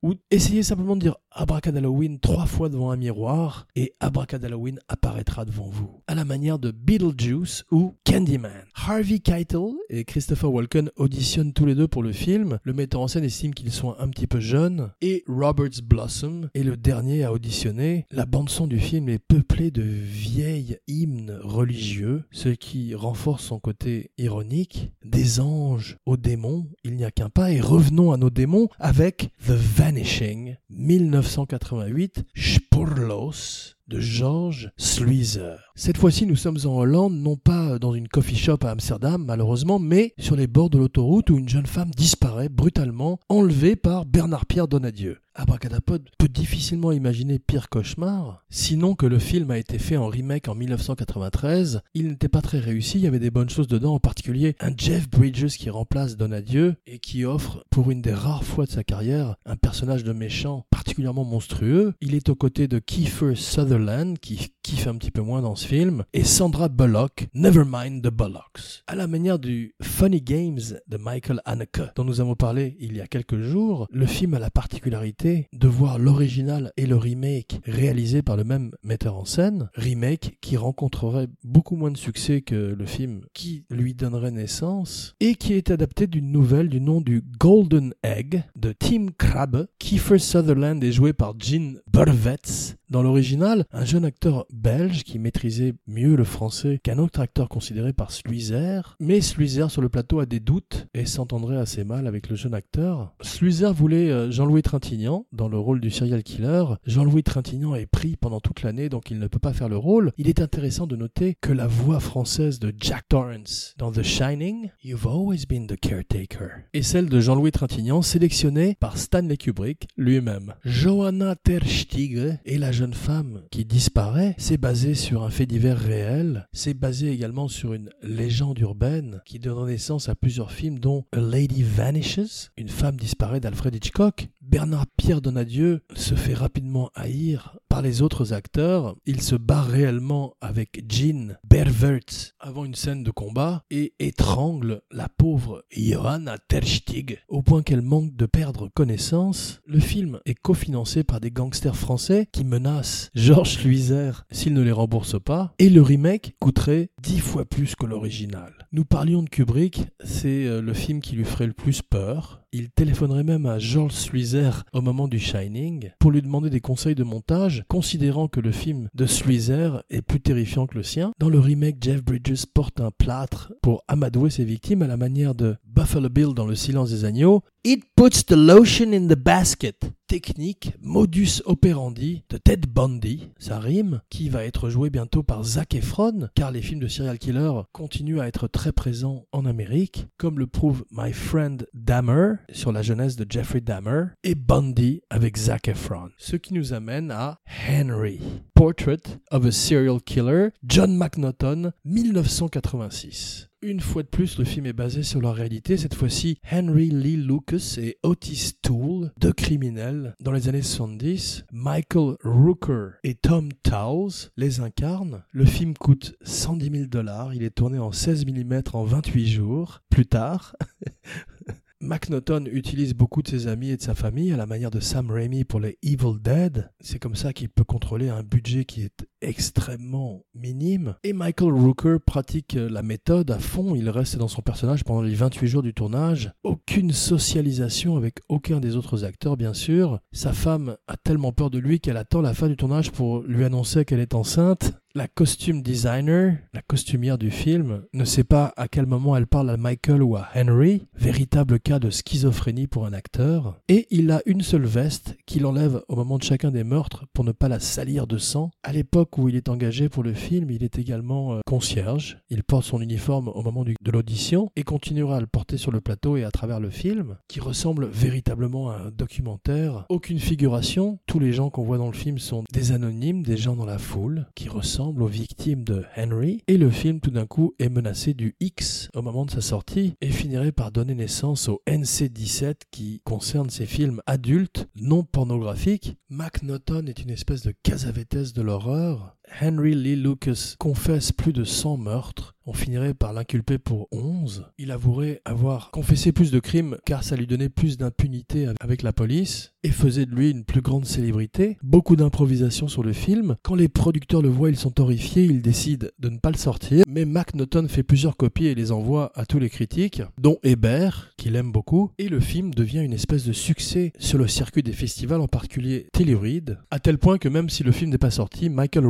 Ou 0.02 0.14
essayez 0.32 0.64
simplement 0.64 0.96
de 0.96 1.02
dire 1.02 1.16
Abracadalloween 1.32 2.20
trois 2.20 2.46
fois 2.46 2.70
devant 2.70 2.92
un 2.92 2.96
miroir 2.96 3.68
et 3.76 3.94
Abracadalloween 4.00 4.80
apparaîtra 4.88 5.46
devant 5.46 5.70
vous. 5.70 6.02
À 6.08 6.16
la 6.16 6.26
manière 6.26 6.58
de 6.58 6.72
Beetlejuice 6.72 7.66
ou 7.72 7.96
Candyman. 8.06 8.52
Harvey 8.76 9.20
Keitel 9.20 9.74
et 9.90 10.06
Christopher 10.06 10.52
Walken 10.52 10.90
auditionnent 10.96 11.54
tous 11.54 11.66
les 11.66 11.76
deux 11.76 11.88
pour 11.88 12.02
le 12.02 12.14
film. 12.14 12.60
Le 12.64 12.74
metteur 12.74 13.02
en 13.02 13.08
scène 13.08 13.26
estime 13.26 13.54
qu'ils 13.54 13.72
sont 13.72 13.96
un 14.00 14.08
petit 14.08 14.26
peu 14.26 14.40
jeunes 14.40 14.92
et 15.02 15.24
Roberts 15.28 15.82
Blossom 15.84 16.50
est 16.54 16.64
le 16.64 16.78
dernier 16.78 17.24
à 17.24 17.34
auditionner. 17.34 18.06
La 18.12 18.26
bande 18.26 18.50
son 18.50 18.68
du 18.68 18.80
film 18.80 19.10
est 19.10 19.20
peuplée 19.20 19.72
de 19.72 19.84
vieilles 19.84 20.78
hymnes 20.88 21.38
religieux, 21.44 22.24
ce 22.32 22.50
qui 22.50 22.96
renforce 22.96 23.44
son 23.44 23.60
côté 23.60 24.12
ironique. 24.18 24.92
Des 25.06 25.40
anges 25.40 25.98
aux 26.06 26.18
démons, 26.18 26.68
il 26.84 26.96
n'y 26.96 27.06
a 27.06 27.12
qu'un 27.12 27.30
pas 27.30 27.52
et 27.52 27.62
revenons 27.62 28.12
à 28.12 28.18
nos 28.18 28.30
démons 28.30 28.70
avec 28.80 29.30
The 29.46 29.52
Vanishing 29.90 30.56
1988 30.70 32.24
Spurlos 32.36 33.74
de 33.90 34.00
George 34.00 34.72
Sluizer. 34.78 35.72
Cette 35.76 35.98
fois-ci, 35.98 36.26
nous 36.26 36.36
sommes 36.36 36.60
en 36.66 36.78
Hollande, 36.78 37.16
non 37.16 37.38
pas 37.38 37.80
dans 37.80 37.94
une 37.94 38.08
coffee 38.08 38.36
shop 38.36 38.60
à 38.62 38.70
Amsterdam, 38.70 39.24
malheureusement, 39.26 39.80
mais 39.80 40.14
sur 40.20 40.36
les 40.36 40.48
bords 40.48 40.70
de 40.70 40.78
l'autoroute 40.78 41.30
où 41.30 41.38
une 41.38 41.50
jeune 41.50 41.66
femme 41.66 41.90
disparaît 41.92 42.50
brutalement, 42.50 43.20
enlevée 43.30 43.76
par 43.76 44.06
Bernard-Pierre 44.06 44.68
Donadieu. 44.68 45.18
Abracadapod 45.36 46.10
peut 46.18 46.28
difficilement 46.28 46.92
imaginer 46.92 47.40
pire 47.40 47.70
cauchemar, 47.70 48.44
sinon 48.50 48.94
que 48.94 49.06
le 49.06 49.20
film 49.20 49.52
a 49.52 49.58
été 49.58 49.80
fait 49.80 49.96
en 49.96 50.08
remake 50.08 50.50
en 50.50 50.56
1993. 50.56 51.82
Il 51.94 52.10
n'était 52.10 52.28
pas 52.28 52.42
très 52.42 52.60
réussi, 52.60 52.98
il 52.98 53.04
y 53.04 53.08
avait 53.08 53.20
des 53.20 53.32
bonnes 53.32 53.50
choses 53.50 53.68
dedans, 53.68 53.94
en 53.94 54.00
particulier 54.00 54.58
un 54.60 54.72
Jeff 54.76 55.10
Bridges 55.10 55.56
qui 55.58 55.70
remplace 55.70 56.18
Donadieu 56.18 56.76
et 56.88 57.00
qui 57.00 57.24
offre, 57.24 57.64
pour 57.70 57.90
une 57.90 58.02
des 58.02 58.14
rares 58.14 58.44
fois 58.44 58.66
de 58.66 58.72
sa 58.72 58.84
carrière, 58.84 59.38
un 59.46 59.56
personnage 59.56 60.04
de 60.04 60.12
méchant 60.12 60.66
particulièrement 60.90 61.24
monstrueux. 61.24 61.94
Il 62.02 62.16
est 62.16 62.30
aux 62.30 62.36
côtés 62.36 62.68
de 62.68 62.80
Kiefer 62.80 63.36
Sutherland, 63.36 64.18
qui 64.18 64.52
kiffe 64.64 64.88
un 64.88 64.96
petit 64.98 65.12
peu 65.12 65.22
moins 65.22 65.44
dans 65.44 65.56
ce 65.56 65.68
film, 65.68 66.04
et 66.14 66.24
Sandra 66.24 66.68
Bullock, 66.68 67.28
Nevermind 67.36 68.02
the 68.02 68.12
Bullocks. 68.12 68.84
À 68.88 68.96
la 68.96 69.06
manière 69.06 69.38
du 69.38 69.76
Funny 69.84 70.20
Games 70.20 70.60
de 70.88 70.98
Michael 70.98 71.42
Haneke, 71.46 71.94
dont 71.96 72.04
nous 72.04 72.22
avons 72.22 72.34
parlé 72.34 72.76
il 72.80 72.98
y 72.98 73.02
a 73.02 73.08
quelques 73.08 73.40
jours, 73.40 73.88
le 73.92 74.08
film 74.08 74.34
a 74.34 74.40
la 74.40 74.50
particularité 74.50 75.48
de 75.54 75.68
voir 75.68 76.00
l'original 76.00 76.72
et 76.76 76.88
le 76.88 76.98
remake 76.98 77.60
réalisés 77.66 78.24
par 78.24 78.36
le 78.36 78.44
même 78.44 78.72
metteur 78.82 79.16
en 79.16 79.26
scène, 79.26 79.70
remake 79.76 80.40
qui 80.42 80.58
rencontrerait 80.58 81.28
beaucoup 81.44 81.76
moins 81.76 81.92
de 81.92 81.98
succès 81.98 82.42
que 82.42 82.56
le 82.56 82.86
film 82.86 83.22
qui 83.34 83.66
lui 83.70 83.94
donnerait 83.94 84.32
naissance, 84.32 85.14
et 85.20 85.36
qui 85.36 85.54
est 85.54 85.70
adapté 85.70 86.08
d'une 86.08 86.32
nouvelle 86.32 86.70
du 86.70 86.82
nom 86.82 87.00
du 87.00 87.22
Golden 87.40 87.94
Egg 88.04 88.44
de 88.56 88.72
Tim 88.72 89.08
Krabbe. 89.18 89.68
Kiefer 89.78 90.18
Sutherland 90.18 90.79
est 90.84 90.92
joué 90.92 91.14
par 91.14 91.34
Gene 91.40 91.80
Burvetz, 91.92 92.76
dans 92.90 93.04
l'original, 93.04 93.66
un 93.72 93.86
jeune 93.86 94.04
acteur 94.04 94.48
belge 94.52 95.04
qui 95.04 95.20
maîtrisait 95.20 95.76
mieux 95.86 96.16
le 96.16 96.24
français 96.24 96.80
qu'un 96.82 96.98
autre 96.98 97.20
acteur 97.20 97.48
considéré 97.48 97.94
par 97.94 98.12
Sluizer, 98.12 98.96
mais 99.00 99.22
Sluizer 99.22 99.70
sur 99.70 99.84
le 99.84 99.90
plateau 99.90 100.20
a 100.20 100.26
des 100.26 100.40
doutes 100.40 100.88
et 100.96 101.06
s'entendrait 101.06 101.58
assez 101.58 101.84
mal 101.84 102.08
avec 102.08 102.30
le 102.30 102.36
jeune 102.36 102.56
acteur. 102.56 103.14
Sluizer 103.22 103.74
voulait 103.74 104.10
euh, 104.10 104.32
Jean-Louis 104.32 104.64
Trintignant 104.64 105.28
dans 105.32 105.48
le 105.48 105.60
rôle 105.60 105.82
du 105.82 105.92
serial 105.92 106.24
killer. 106.24 106.64
Jean-Louis 106.86 107.22
Trintignant 107.22 107.76
est 107.76 107.86
pris 107.86 108.16
pendant 108.16 108.40
toute 108.40 108.64
l'année 108.64 108.90
donc 108.90 109.12
il 109.12 109.20
ne 109.20 109.28
peut 109.28 109.40
pas 109.40 109.54
faire 109.54 109.70
le 109.70 109.78
rôle. 109.78 110.12
Il 110.18 110.28
est 110.28 110.42
intéressant 110.42 110.88
de 110.88 110.96
noter 110.96 111.36
que 111.40 111.54
la 111.54 111.68
voix 111.68 112.00
française 112.00 112.60
de 112.60 112.74
Jack 112.80 113.08
Torrance 113.10 113.76
dans 113.78 113.92
The 113.92 114.04
Shining, 114.04 114.72
You've 114.84 115.08
always 115.08 115.46
been 115.48 115.68
the 115.68 115.80
caretaker, 115.80 116.50
et 116.74 116.82
celle 116.82 117.08
de 117.08 117.20
Jean-Louis 117.20 117.52
Trintignant 117.52 118.02
sélectionnée 118.02 118.78
par 118.80 118.98
Stanley 118.98 119.38
Kubrick 119.38 119.88
lui-même. 119.98 120.56
Johanna 120.66 121.36
Terstigre 121.36 122.38
est 122.46 122.58
la 122.58 122.72
jeune 122.72 122.94
femme 122.94 123.44
qui 123.50 123.64
disparaît, 123.64 124.36
c'est 124.38 124.58
basé 124.58 124.94
sur 124.94 125.24
un 125.24 125.30
fait 125.30 125.46
divers 125.46 125.78
réel, 125.78 126.48
c'est 126.52 126.74
basé 126.74 127.12
également 127.12 127.48
sur 127.48 127.74
une 127.74 127.90
légende 128.04 128.60
urbaine 128.60 129.22
qui 129.26 129.40
donne 129.40 129.68
naissance 129.68 130.10
à 130.10 130.16
plusieurs 130.16 130.52
films 130.52 130.80
dont 130.80 131.06
A 131.14 131.20
Lady 131.20 131.64
Vanishes, 131.64 132.52
une 132.58 132.70
femme 132.70 132.98
disparaît 132.98 133.40
d'Alfred 133.40 133.74
Hitchcock. 133.74 134.28
Bernard 134.42 134.88
Pierre 134.98 135.22
Donadieu 135.22 135.82
se 135.96 136.16
fait 136.16 136.34
rapidement 136.34 136.90
haïr 136.96 137.58
par 137.80 137.86
les 137.86 138.02
autres 138.02 138.34
acteurs. 138.34 138.98
Il 139.06 139.22
se 139.22 139.36
bat 139.36 139.62
réellement 139.62 140.34
avec 140.42 140.84
Jean 140.92 141.38
Bervertz 141.50 142.34
avant 142.42 142.66
une 142.66 142.76
scène 142.76 143.04
de 143.04 143.12
combat 143.12 143.64
et 143.72 143.94
étrangle 144.00 144.82
la 144.92 145.08
pauvre 145.08 145.64
Johanna 145.72 146.38
Terstig 146.40 147.20
au 147.30 147.42
point 147.42 147.62
qu'elle 147.62 147.82
manque 147.82 148.18
de 148.18 148.26
perdre 148.26 148.68
connaissance. 148.68 149.62
Le 149.66 149.80
film 149.80 150.20
est 150.26 150.34
cofinancé 150.34 151.06
par 151.06 151.22
des 151.22 151.32
gangsters 151.32 151.78
français 151.78 152.28
qui 152.34 152.44
menacent 152.44 153.12
Georges 153.16 153.60
Sluizer 153.60 154.26
s'il 154.30 154.56
ne 154.56 154.62
les 154.62 154.74
rembourse 154.74 155.16
pas 155.18 155.54
et 155.58 155.70
le 155.70 155.82
remake 155.82 156.36
coûterait 156.42 156.90
dix 157.02 157.20
fois 157.20 157.46
plus 157.46 157.76
que 157.76 157.86
l'original. 157.86 158.68
Nous 158.74 158.84
parlions 158.84 159.24
de 159.24 159.30
Kubrick, 159.30 159.88
c'est 160.04 160.46
euh, 160.46 160.62
le 160.62 160.74
film 160.74 161.00
qui 161.00 161.16
lui 161.16 161.24
ferait 161.24 161.48
le 161.48 161.54
plus 161.54 161.82
peur. 161.82 162.42
Il 162.52 162.72
téléphonerait 162.72 163.24
même 163.24 163.46
à 163.46 163.60
George 163.60 163.94
Sluizer 163.94 164.64
au 164.74 164.82
moment 164.82 165.08
du 165.08 165.20
Shining 165.20 165.92
pour 166.00 166.10
lui 166.12 166.24
demander 166.24 166.50
des 166.50 166.62
conseils 166.62 166.96
de 166.96 167.04
montage, 167.04 167.64
considérant 167.70 168.28
que 168.28 168.42
le 168.42 168.52
film 168.52 168.90
de 168.96 169.06
Sluizer 169.06 169.84
est 169.90 170.02
plus 170.02 170.20
terrifiant 170.20 170.68
que 170.68 170.76
le 170.76 170.84
sien. 170.84 171.14
Dans 171.20 171.30
le 171.30 171.40
remake, 171.40 171.78
Jeff 171.82 172.04
Bridges 172.04 172.46
porte 172.54 172.82
un 172.82 172.92
plâtre 172.92 173.54
pour 173.62 173.84
amadouer 173.88 174.32
ses 174.32 174.44
victimes 174.44 174.82
à 174.82 174.88
la 174.88 174.98
manière 174.98 175.36
de 175.36 175.56
Buffalo 175.64 176.10
Bill 176.10 176.34
dans 176.34 176.48
Le 176.48 176.56
silence 176.56 176.90
des 176.90 177.06
agneaux. 177.06 177.44
It 177.64 177.84
puts 177.96 178.26
the 178.26 178.36
lotion 178.36 178.92
in 178.92 179.08
the 179.08 179.18
basket. 179.18 179.94
Technique, 180.10 180.74
modus 180.82 181.44
operandi 181.46 182.24
de 182.32 182.38
Ted 182.38 182.68
Bundy, 182.68 183.30
ça 183.38 183.60
rime, 183.60 184.02
qui 184.10 184.28
va 184.28 184.44
être 184.44 184.72
joué 184.72 184.90
bientôt 184.90 185.22
par 185.22 185.44
Zac 185.44 185.76
Efron, 185.76 186.30
car 186.34 186.50
les 186.50 186.64
films 186.64 186.80
de 186.80 186.88
serial 186.88 187.20
killer 187.20 187.52
continuent 187.74 188.20
à 188.20 188.28
être 188.28 188.48
très 188.48 188.72
présents 188.72 189.28
en 189.32 189.46
Amérique, 189.46 190.08
comme 190.18 190.40
le 190.40 190.48
prouve 190.48 190.84
My 190.90 191.14
Friend 191.14 191.68
Dahmer 191.76 192.38
sur 192.52 192.72
la 192.72 192.82
jeunesse 192.82 193.18
de 193.18 193.26
Jeffrey 193.30 193.62
Dahmer 193.62 194.06
et 194.24 194.34
Bundy 194.34 195.02
avec 195.12 195.38
Zac 195.38 195.68
Efron. 195.68 196.10
Ce 196.18 196.36
qui 196.36 196.56
nous 196.56 196.74
amène 196.74 197.12
à 197.12 197.40
Henry. 197.70 198.20
Portrait 198.56 199.04
of 199.30 199.46
a 199.46 199.52
Serial 199.52 200.02
Killer, 200.02 200.50
John 200.64 200.98
McNaughton, 200.98 201.72
1986. 201.86 203.49
Une 203.62 203.82
fois 203.82 204.04
de 204.04 204.08
plus, 204.08 204.38
le 204.38 204.46
film 204.46 204.68
est 204.68 204.74
basé 204.74 205.04
sur 205.04 205.22
la 205.22 205.34
réalité. 205.34 205.76
Cette 205.76 205.94
fois-ci, 205.94 206.40
Henry 206.50 206.92
Lee 206.92 207.18
Lucas 207.18 207.76
et 207.78 207.98
Otis 208.04 208.54
Toole, 208.62 209.12
deux 209.20 209.34
criminels 209.34 210.16
dans 210.22 210.32
les 210.32 210.48
années 210.48 210.62
70. 210.62 211.44
Michael 211.52 212.16
Rooker 212.24 212.92
et 213.04 213.16
Tom 213.16 213.52
Towles 213.52 214.32
les 214.38 214.62
incarnent. 214.62 215.24
Le 215.34 215.44
film 215.44 215.74
coûte 215.74 216.16
110 216.22 216.72
000 216.72 216.86
dollars. 216.86 217.34
Il 217.34 217.44
est 217.44 217.50
tourné 217.50 217.80
en 217.80 217.92
16 217.92 218.26
mm 218.28 218.62
en 218.72 218.86
28 218.86 219.28
jours. 219.28 219.82
Plus 219.90 220.06
tard, 220.06 220.56
McNaughton 221.82 222.46
utilise 222.52 222.94
beaucoup 222.94 223.22
de 223.22 223.30
ses 223.30 223.48
amis 223.48 223.70
et 223.70 223.78
de 223.78 223.82
sa 223.82 223.96
famille 223.96 224.34
à 224.34 224.38
la 224.38 224.46
manière 224.46 224.70
de 224.70 224.82
Sam 224.82 225.10
Raimi 225.10 225.46
pour 225.46 225.62
les 225.62 225.78
Evil 225.82 226.20
Dead. 226.22 226.70
C'est 226.82 227.00
comme 227.00 227.16
ça 227.16 227.32
qu'il 227.32 227.50
peut 227.50 227.64
contrôler 227.64 228.10
un 228.10 228.22
budget 228.22 228.66
qui 228.66 228.82
est 228.82 229.08
extrêmement 229.22 230.26
minime. 230.36 230.96
Et 231.04 231.14
Michael 231.14 231.54
Rooker 231.54 231.98
pratique 232.06 232.54
la 232.54 232.84
méthode 232.84 233.32
à 233.32 233.40
fond. 233.40 233.76
Il 233.76 233.90
reste 233.90 234.18
dans 234.18 234.28
son 234.28 234.42
personnage 234.42 234.84
pendant 234.84 235.02
les 235.02 235.16
28 235.16 235.48
jours 235.48 235.64
du 235.64 235.74
tournage. 235.74 236.34
Aucune 236.44 236.92
socialisation 236.92 237.96
avec 237.96 238.20
aucun 238.28 238.60
des 238.60 238.76
autres 238.76 239.06
acteurs, 239.06 239.38
bien 239.38 239.54
sûr. 239.54 240.00
Sa 240.12 240.34
femme 240.34 240.76
a 240.88 240.98
tellement 240.98 241.32
peur 241.32 241.50
de 241.50 241.60
lui 241.60 241.80
qu'elle 241.80 241.98
attend 241.98 242.22
la 242.22 242.34
fin 242.34 242.50
du 242.50 242.58
tournage 242.58 242.92
pour 242.92 243.22
lui 243.22 243.46
annoncer 243.46 243.86
qu'elle 243.86 244.02
est 244.02 244.16
enceinte. 244.16 244.74
La 245.00 245.08
costume 245.08 245.62
designer, 245.62 246.40
la 246.54 246.62
costumière 246.62 247.18
du 247.18 247.32
film, 247.32 247.84
ne 247.94 248.04
sait 248.04 248.26
pas 248.26 248.52
à 248.58 248.68
quel 248.68 248.86
moment 248.86 249.16
elle 249.16 249.28
parle 249.28 249.50
à 249.50 249.56
Michael 249.56 250.04
ou 250.04 250.18
à 250.18 250.28
Henry, 250.36 250.88
véritable 250.94 251.58
cas 251.62 251.80
de 251.80 251.90
schizophrénie 251.90 252.68
pour 252.68 252.86
un 252.86 252.92
acteur, 252.92 253.62
et 253.70 253.88
il 253.92 254.12
a 254.12 254.22
une 254.26 254.42
seule 254.42 254.66
veste 254.66 255.16
qu'il 255.26 255.46
enlève 255.46 255.82
au 255.88 255.96
moment 255.96 256.18
de 256.18 256.24
chacun 256.24 256.52
des 256.52 256.66
meurtres 256.66 257.06
pour 257.14 257.24
ne 257.24 257.32
pas 257.32 257.48
la 257.48 257.62
salir 257.62 258.08
de 258.08 258.18
sang. 258.18 258.52
À 258.62 258.74
l'époque 258.74 259.18
où 259.18 259.30
il 259.30 259.38
est 259.38 259.48
engagé 259.48 259.88
pour 259.88 260.04
le 260.04 260.14
film, 260.14 260.52
il 260.52 260.66
est 260.66 260.78
également 260.78 261.36
euh, 261.36 261.40
concierge. 261.46 262.18
Il 262.30 262.44
porte 262.44 262.66
son 262.66 262.82
uniforme 262.82 263.30
au 263.30 263.42
moment 263.42 263.64
de 263.64 263.92
l'audition 263.92 264.52
et 264.58 264.64
continuera 264.64 265.16
à 265.16 265.22
le 265.22 265.28
porter 265.28 265.56
sur 265.56 265.72
le 265.72 265.80
plateau 265.80 266.18
et 266.18 266.26
à 266.26 266.32
travers 266.32 266.60
le 266.60 266.72
film, 266.72 267.16
qui 267.30 267.40
ressemble 267.40 267.88
véritablement 267.88 268.70
à 268.70 268.80
un 268.88 268.92
documentaire. 268.92 269.86
Aucune 269.88 270.20
figuration, 270.20 271.00
tous 271.06 271.20
les 271.20 271.32
gens 271.32 271.50
qu'on 271.50 271.64
voit 271.64 271.78
dans 271.78 271.88
le 271.88 271.94
film 271.94 272.18
sont 272.18 272.44
des 272.52 272.74
anonymes, 272.74 273.24
des 273.24 273.38
gens 273.38 273.56
dans 273.56 273.66
la 273.66 273.78
foule, 273.78 274.28
qui 274.36 274.50
ressemblent 274.50 274.89
aux 274.98 275.08
victimes 275.08 275.64
de 275.64 275.86
Henry, 275.96 276.44
et 276.48 276.58
le 276.58 276.70
film 276.70 277.00
tout 277.00 277.12
d'un 277.12 277.26
coup 277.26 277.54
est 277.60 277.70
menacé 277.70 278.14
du 278.14 278.36
X 278.40 278.90
au 278.94 279.02
moment 279.02 279.26
de 279.26 279.32
sa 279.32 279.42
sortie, 279.42 279.94
et 280.02 280.10
finirait 280.10 280.52
par 280.52 280.72
donner 280.72 280.96
naissance 280.96 281.48
au 281.48 281.62
NC-17 281.68 282.56
qui 282.72 283.02
concerne 283.04 283.50
ces 283.50 283.66
films 283.66 284.02
adultes, 284.06 284.68
non 284.76 285.04
pornographiques. 285.04 285.98
McNaughton 286.10 286.88
est 286.88 287.02
une 287.02 287.12
espèce 287.12 287.44
de 287.44 287.54
casavétesse 287.64 288.34
de 288.34 288.42
l'horreur. 288.42 289.16
Henry 289.42 289.76
Lee 289.76 289.96
Lucas 289.96 290.56
confesse 290.60 291.12
plus 291.12 291.34
de 291.34 291.44
100 291.44 291.78
meurtres. 291.78 292.36
On 292.46 292.54
finirait 292.54 292.96
par 292.96 293.14
l'inculper 293.14 293.60
pour 293.60 293.88
11. 293.92 294.48
Il 294.58 294.72
avouerait 294.72 295.22
avoir 295.24 295.70
confessé 295.70 296.12
plus 296.12 296.32
de 296.32 296.40
crimes 296.40 296.78
car 296.84 297.04
ça 297.04 297.16
lui 297.16 297.28
donnait 297.28 297.48
plus 297.48 297.78
d'impunité 297.78 298.48
avec 298.60 298.82
la 298.82 298.92
police 298.92 299.54
et 299.64 299.70
faisait 299.70 300.08
de 300.08 300.16
lui 300.16 300.32
une 300.32 300.46
plus 300.46 300.62
grande 300.62 300.86
célébrité. 300.86 301.58
Beaucoup 301.62 301.96
d'improvisation 301.96 302.68
sur 302.68 302.82
le 302.82 302.94
film. 302.94 303.36
Quand 303.44 303.54
les 303.54 303.68
producteurs 303.68 304.24
le 304.24 304.30
voient, 304.30 304.50
ils 304.50 304.58
sont 304.58 304.82
horrifiés, 304.82 305.26
ils 305.26 305.44
décident 305.44 305.88
de 306.00 306.10
ne 306.10 306.18
pas 306.18 306.32
le 306.32 306.38
sortir. 306.38 306.86
Mais 306.88 307.06
McNaughton 307.06 307.68
fait 307.68 307.84
plusieurs 307.84 308.18
copies 308.18 308.48
et 308.48 308.56
les 308.56 308.72
envoie 308.72 309.12
à 309.14 309.28
tous 309.28 309.38
les 309.38 309.50
critiques, 309.50 310.02
dont 310.20 310.40
Hébert, 310.42 311.12
qu'il 311.18 311.36
aime 311.36 311.52
beaucoup. 311.52 311.92
Et 312.00 312.10
le 312.10 312.20
film 312.20 312.52
devient 312.54 312.80
une 312.80 312.94
espèce 312.94 313.26
de 313.26 313.34
succès 313.34 313.92
sur 314.00 314.18
le 314.18 314.28
circuit 314.28 314.64
des 314.64 314.74
festivals, 314.74 315.22
en 315.22 315.28
particulier 315.28 315.88
Telluride, 315.94 316.58
à 316.72 316.80
tel 316.80 316.98
point 316.98 317.20
que 317.20 317.30
même 317.30 317.50
si 317.50 317.64
le 317.64 317.72
film 317.72 317.92
n'est 317.92 317.98
pas 318.00 318.10
sorti, 318.10 318.50
Michael 318.50 318.86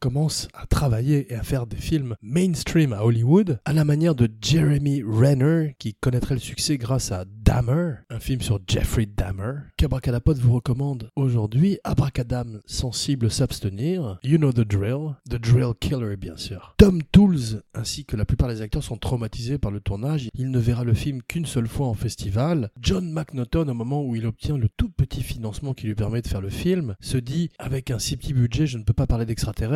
Commence 0.00 0.48
à 0.54 0.66
travailler 0.66 1.32
et 1.32 1.36
à 1.36 1.44
faire 1.44 1.68
des 1.68 1.76
films 1.76 2.16
mainstream 2.20 2.92
à 2.92 3.04
Hollywood, 3.04 3.60
à 3.64 3.72
la 3.72 3.84
manière 3.84 4.16
de 4.16 4.28
Jeremy 4.42 5.04
Renner, 5.06 5.76
qui 5.78 5.94
connaîtrait 5.94 6.34
le 6.34 6.40
succès 6.40 6.78
grâce 6.78 7.12
à 7.12 7.24
Dahmer, 7.24 7.94
un 8.10 8.18
film 8.18 8.40
sur 8.40 8.58
Jeffrey 8.66 9.06
Dahmer, 9.06 9.52
qu'Abracadapod 9.76 10.36
vous 10.38 10.52
recommande 10.52 11.10
aujourd'hui. 11.14 11.78
Abracadam, 11.84 12.60
sensible 12.66 13.30
s'abstenir. 13.30 14.18
You 14.24 14.38
know 14.38 14.52
the 14.52 14.66
drill. 14.66 15.14
The 15.30 15.36
drill 15.36 15.74
killer, 15.78 16.16
bien 16.16 16.36
sûr. 16.36 16.74
Tom 16.76 17.00
Tools, 17.12 17.62
ainsi 17.72 18.04
que 18.04 18.16
la 18.16 18.24
plupart 18.24 18.48
des 18.48 18.62
acteurs, 18.62 18.82
sont 18.82 18.96
traumatisés 18.96 19.58
par 19.58 19.70
le 19.70 19.78
tournage. 19.78 20.28
Il 20.34 20.50
ne 20.50 20.58
verra 20.58 20.82
le 20.82 20.94
film 20.94 21.22
qu'une 21.22 21.46
seule 21.46 21.68
fois 21.68 21.86
en 21.86 21.94
festival. 21.94 22.70
John 22.80 23.12
McNaughton, 23.12 23.68
au 23.68 23.74
moment 23.74 24.04
où 24.04 24.16
il 24.16 24.26
obtient 24.26 24.58
le 24.58 24.68
tout 24.76 24.90
petit 24.90 25.22
financement 25.22 25.72
qui 25.72 25.86
lui 25.86 25.94
permet 25.94 26.20
de 26.20 26.26
faire 26.26 26.40
le 26.40 26.50
film, 26.50 26.96
se 27.00 27.16
dit, 27.16 27.50
avec 27.60 27.92
un 27.92 28.00
si 28.00 28.16
petit 28.16 28.34
budget, 28.34 28.66
je 28.66 28.78
ne 28.78 28.82
peux 28.82 28.92
pas 28.92 29.06
parler 29.06 29.24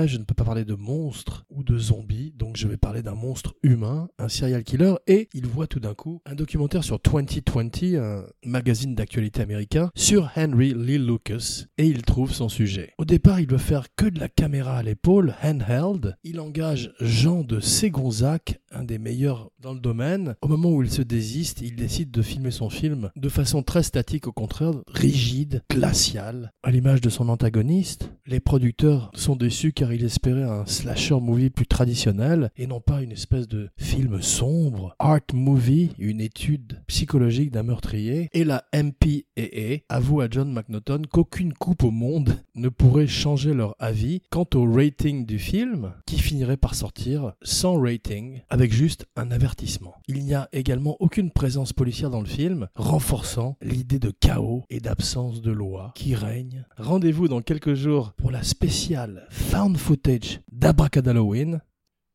je 0.06 0.16
ne 0.16 0.24
peux 0.24 0.34
pas 0.34 0.44
parler 0.44 0.64
de 0.64 0.74
monstres 0.74 1.44
ou 1.50 1.62
de 1.62 1.76
zombies, 1.78 2.32
donc 2.36 2.56
je 2.56 2.66
vais 2.66 2.76
parler 2.76 3.02
d'un 3.02 3.14
monstre 3.14 3.54
humain, 3.62 4.08
un 4.18 4.28
serial 4.28 4.64
killer, 4.64 4.94
et 5.06 5.28
il 5.34 5.46
voit 5.46 5.66
tout 5.66 5.80
d'un 5.80 5.94
coup 5.94 6.20
un 6.24 6.34
documentaire 6.34 6.82
sur 6.82 6.98
2020, 6.98 7.98
un 7.98 8.24
magazine 8.44 8.94
d'actualité 8.94 9.42
américain, 9.42 9.90
sur 9.94 10.30
Henry 10.36 10.74
Lee 10.74 10.98
Lucas, 10.98 11.64
et 11.78 11.86
il 11.86 12.02
trouve 12.02 12.32
son 12.32 12.48
sujet. 12.48 12.92
Au 12.98 13.04
départ, 13.04 13.40
il 13.40 13.48
veut 13.48 13.58
faire 13.58 13.94
que 13.94 14.06
de 14.06 14.18
la 14.18 14.28
caméra 14.28 14.76
à 14.78 14.82
l'épaule, 14.82 15.34
handheld. 15.42 16.16
Il 16.24 16.40
engage 16.40 16.92
Jean 17.00 17.42
de 17.42 17.60
Ségonzac, 17.60 18.60
un 18.70 18.84
des 18.84 18.98
meilleurs 18.98 19.50
dans 19.60 19.74
le 19.74 19.80
domaine. 19.80 20.34
Au 20.40 20.48
moment 20.48 20.70
où 20.70 20.82
il 20.82 20.90
se 20.90 21.02
désiste, 21.02 21.60
il 21.60 21.76
décide 21.76 22.10
de 22.10 22.22
filmer 22.22 22.50
son 22.50 22.70
film 22.70 23.10
de 23.16 23.28
façon 23.28 23.62
très 23.62 23.82
statique, 23.82 24.26
au 24.26 24.32
contraire, 24.32 24.72
rigide, 24.88 25.62
glaciale, 25.70 26.52
à 26.62 26.70
l'image 26.70 27.00
de 27.00 27.10
son 27.10 27.28
antagoniste. 27.28 28.10
Les 28.24 28.38
producteurs 28.38 29.10
sont 29.14 29.34
déçus 29.34 29.72
car 29.72 29.92
ils 29.92 30.04
espéraient 30.04 30.44
un 30.44 30.64
slasher 30.64 31.18
movie 31.18 31.50
plus 31.50 31.66
traditionnel 31.66 32.52
et 32.56 32.68
non 32.68 32.80
pas 32.80 33.02
une 33.02 33.10
espèce 33.10 33.48
de 33.48 33.68
film 33.76 34.22
sombre, 34.22 34.94
art 35.00 35.18
movie, 35.32 35.90
une 35.98 36.20
étude 36.20 36.80
psychologique 36.86 37.50
d'un 37.50 37.64
meurtrier. 37.64 38.28
Et 38.32 38.44
la 38.44 38.62
MPAA 38.72 39.82
avoue 39.88 40.20
à 40.20 40.28
John 40.30 40.52
McNaughton 40.52 41.02
qu'aucune 41.10 41.52
coupe 41.52 41.82
au 41.82 41.90
monde 41.90 42.36
ne 42.54 42.68
pourrait 42.68 43.06
changer 43.06 43.54
leur 43.54 43.74
avis 43.78 44.22
quant 44.30 44.46
au 44.54 44.70
rating 44.70 45.24
du 45.26 45.38
film, 45.38 45.94
qui 46.06 46.18
finirait 46.18 46.56
par 46.56 46.74
sortir 46.74 47.32
sans 47.42 47.80
rating, 47.80 48.42
avec 48.50 48.72
juste 48.72 49.06
un 49.16 49.30
avertissement. 49.30 49.94
Il 50.08 50.24
n'y 50.24 50.34
a 50.34 50.48
également 50.52 50.96
aucune 51.00 51.30
présence 51.30 51.72
policière 51.72 52.10
dans 52.10 52.20
le 52.20 52.26
film, 52.26 52.68
renforçant 52.74 53.56
l'idée 53.62 53.98
de 53.98 54.10
chaos 54.10 54.64
et 54.70 54.80
d'absence 54.80 55.40
de 55.40 55.52
loi 55.52 55.92
qui 55.94 56.14
règne. 56.14 56.64
Rendez-vous 56.76 57.28
dans 57.28 57.42
quelques 57.42 57.74
jours 57.74 58.12
pour 58.12 58.30
la 58.30 58.42
spéciale 58.42 59.26
found 59.30 59.76
footage 59.76 60.40
d'Abracadalloween. 60.50 61.60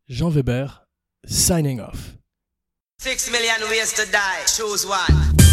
Jean 0.07 0.29
Weber, 0.29 0.87
signing 1.25 1.81
off. 1.81 2.17
Six 2.99 3.29
million 3.31 3.69
ways 3.69 3.93
to 3.93 4.05
die. 4.11 4.45
Choose 4.47 4.85
one. 4.85 5.46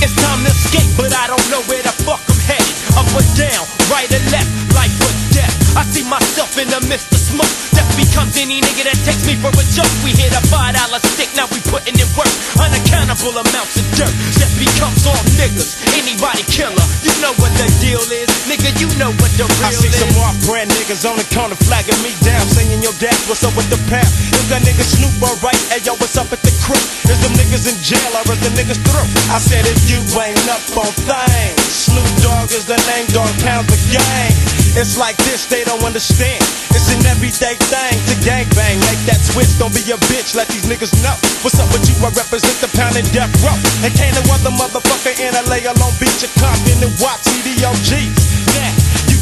It's 0.00 0.16
time 0.16 0.40
to 0.44 0.50
escape, 0.50 0.88
but 0.96 1.12
I 1.12 1.28
don't 1.28 1.44
know 1.52 1.60
where 1.68 1.84
the 1.84 1.92
fuck 2.04 2.24
I'm 2.24 2.40
headed. 2.48 2.76
Up 2.96 3.06
or 3.12 3.24
down, 3.36 3.64
right 3.92 4.08
or 4.08 4.22
left, 4.32 4.48
life 4.72 4.96
or 5.04 5.12
death. 5.36 5.52
I 5.76 5.84
see 5.84 6.04
myself 6.08 6.56
in 6.56 6.72
the 6.72 6.80
midst 6.88 7.12
of 7.12 7.20
smoke. 7.20 7.52
Death 7.76 7.92
becomes 8.00 8.34
any 8.40 8.64
nigga 8.64 8.88
that 8.88 8.98
takes 9.04 9.28
me 9.28 9.36
for 9.36 9.52
a 9.52 9.64
joke. 9.76 9.92
We 10.00 10.16
hit 10.16 10.32
a 10.32 10.42
five 10.48 10.74
dollar 10.74 11.04
stick, 11.04 11.30
now 11.36 11.46
we 11.52 11.60
putting 11.68 12.00
in 12.00 12.08
work. 12.16 12.32
Unaccountable 12.56 13.36
amounts 13.36 13.76
of 13.76 13.86
dirt. 13.94 14.14
Death 14.40 14.56
becomes 14.56 15.04
all 15.04 15.20
niggas. 15.36 15.76
Anybody 15.92 16.42
killer. 16.48 16.86
You 17.04 17.12
know 17.20 17.36
what 17.36 17.52
the 17.60 17.68
deal 17.84 18.00
is. 18.00 18.39
You 18.80 18.88
know 18.96 19.12
what 19.20 19.28
the 19.36 19.44
real 19.44 19.68
I 19.68 19.76
see 19.76 19.92
is. 19.92 20.00
some 20.00 20.08
off-brand 20.24 20.72
niggas 20.72 21.04
on 21.04 21.20
the 21.20 21.28
corner 21.36 21.52
flagging 21.68 22.00
me 22.00 22.16
down, 22.24 22.40
saying 22.48 22.80
yo 22.80 22.96
dad, 22.96 23.12
what's 23.28 23.44
up 23.44 23.52
with 23.52 23.68
the 23.68 23.76
pound? 23.92 24.08
Is 24.32 24.48
that 24.48 24.64
nigga 24.64 24.80
Snoop 24.80 25.12
alright? 25.20 25.60
Hey 25.68 25.84
yo, 25.84 25.92
what's 26.00 26.16
up 26.16 26.32
with 26.32 26.40
the 26.40 26.48
crew? 26.64 26.80
Is 27.12 27.20
them 27.20 27.36
niggas 27.36 27.68
in 27.68 27.76
jail 27.84 28.08
or 28.16 28.24
is 28.32 28.40
the 28.40 28.48
niggas 28.56 28.80
through? 28.80 29.04
I 29.28 29.36
said 29.36 29.68
if 29.68 29.84
you 29.84 30.00
ain't 30.16 30.40
up 30.48 30.64
on 30.80 30.88
things, 30.96 31.60
Snoop 31.68 32.08
Dogg 32.24 32.48
is 32.56 32.64
the 32.64 32.80
name, 32.88 33.04
dog 33.12 33.28
pound 33.44 33.68
the 33.68 33.76
gang. 33.92 34.32
It's 34.72 34.96
like 34.96 35.20
this, 35.28 35.44
they 35.44 35.60
don't 35.60 35.84
understand. 35.84 36.40
It's 36.72 36.88
an 36.88 37.04
everyday 37.04 37.60
thing 37.60 37.96
to 38.08 38.14
gangbang. 38.24 38.80
Make 38.88 39.02
that 39.12 39.20
switch, 39.20 39.60
don't 39.60 39.76
be 39.76 39.84
a 39.92 40.00
bitch, 40.08 40.32
let 40.32 40.48
these 40.48 40.64
niggas 40.64 40.96
know. 41.04 41.20
What's 41.44 41.60
up 41.60 41.68
with 41.76 41.84
you? 41.84 42.00
I 42.00 42.08
represent 42.16 42.56
the 42.64 42.70
pound 42.72 42.96
and 42.96 43.04
death 43.12 43.28
row. 43.44 43.52
And 43.84 43.92
can't 43.92 44.16
no 44.16 44.24
other 44.32 44.56
motherfucker 44.56 45.12
in 45.20 45.36
LA 45.36 45.68
alone 45.68 45.92
beat 46.00 46.16
your 46.24 46.32
Compton 46.40 46.80
and 46.80 46.94
watch 46.96 47.28
CDOGs. 47.28 47.90
Yeah. 47.92 48.29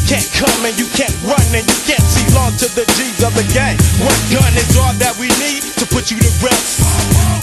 Can't 0.09 0.25
come 0.33 0.65
and 0.65 0.73
you 0.73 0.89
can't 0.97 1.13
run 1.21 1.37
and 1.53 1.61
you 1.61 1.79
can't 1.85 2.01
see 2.01 2.25
long 2.33 2.49
to 2.57 2.65
the 2.73 2.81
G's 2.97 3.21
of 3.21 3.29
the 3.37 3.45
gang. 3.53 3.77
One 4.01 4.17
gun 4.33 4.57
is 4.57 4.73
all 4.73 4.89
that 4.97 5.13
we 5.21 5.29
need 5.37 5.61
to 5.77 5.85
put 5.85 6.09
you 6.09 6.17
to 6.17 6.31
rest. 6.41 6.81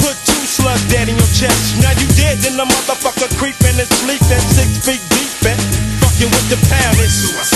Put 0.03 0.19
two 0.27 0.43
slugs 0.43 0.83
dead 0.91 1.07
in 1.07 1.15
your 1.15 1.31
chest. 1.31 1.79
Now 1.79 1.95
you 1.95 2.11
dead, 2.19 2.43
then 2.43 2.59
the 2.59 2.67
motherfucker 2.67 3.31
creeping 3.39 3.79
and 3.79 3.87
sleeping 4.03 4.43
six 4.51 4.83
feet 4.83 4.99
deep 5.15 5.31
and 5.47 5.63
fucking 6.03 6.27
with 6.27 6.47
the 6.51 6.59
suicide. 7.07 7.56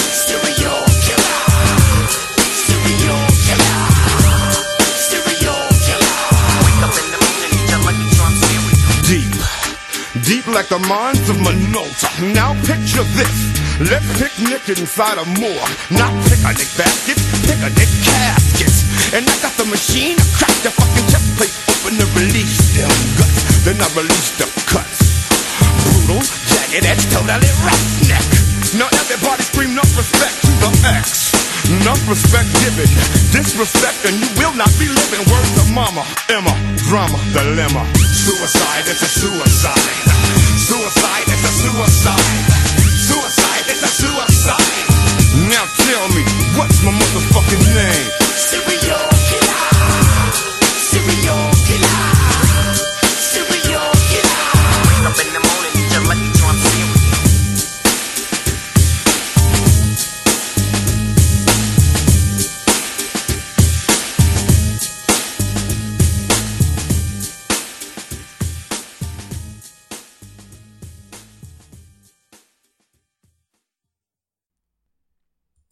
Deep 10.31 10.47
like 10.47 10.69
the 10.71 10.79
mines 10.87 11.27
of 11.27 11.35
Minota. 11.43 12.07
Now 12.31 12.55
picture 12.63 13.03
this. 13.19 13.35
Let's 13.83 14.07
picnic 14.15 14.63
inside 14.71 15.19
a 15.19 15.27
morgue. 15.35 15.75
Not 15.91 16.13
picnic 16.31 16.71
baskets, 16.79 17.23
picnic 17.43 17.91
caskets. 18.07 19.11
And 19.11 19.27
I 19.27 19.35
got 19.43 19.51
the 19.59 19.67
machine, 19.67 20.15
I 20.15 20.25
crack 20.39 20.55
the 20.63 20.71
fucking 20.71 21.07
chest 21.11 21.27
plate 21.35 21.51
open 21.67 21.99
to 21.99 22.07
release 22.15 22.79
them 22.79 22.91
guts. 23.19 23.67
Then 23.67 23.77
I 23.83 23.87
release 23.91 24.31
the 24.39 24.47
cuts. 24.71 25.27
Brutal, 25.83 26.23
jagged 26.47 26.87
edge, 26.87 27.03
totally 27.11 27.51
roughneck. 27.67 28.27
Now 28.79 28.87
everybody 29.03 29.43
scream 29.43 29.75
no 29.75 29.83
respect 29.99 30.35
to 30.47 30.51
the 30.63 30.71
X. 30.95 31.40
Enough 31.69 32.09
respect 32.09 32.49
given, 32.65 32.89
disrespect, 33.31 34.05
and 34.05 34.17
you 34.17 34.27
will 34.41 34.53
not 34.57 34.71
be 34.79 34.87
living. 34.89 35.21
Words 35.29 35.53
of 35.61 35.69
mama, 35.71 36.03
Emma, 36.29 36.53
drama, 36.89 37.19
dilemma. 37.33 37.85
Suicide 37.95 38.87
is 38.89 39.01
a 39.01 39.09
suicide. 39.09 39.95
Suicide 40.57 41.27
is 41.29 41.43
a 41.45 41.51
suicide. 41.61 42.71
Suicide 42.97 43.65
is 43.69 43.83
a 43.83 43.87
suicide. 43.87 44.71
Now 45.49 45.65
tell 45.85 46.07
me, 46.09 46.23
what's 46.57 46.81
my 46.83 46.91
motherfucking 46.91 47.63
name? 47.75 48.30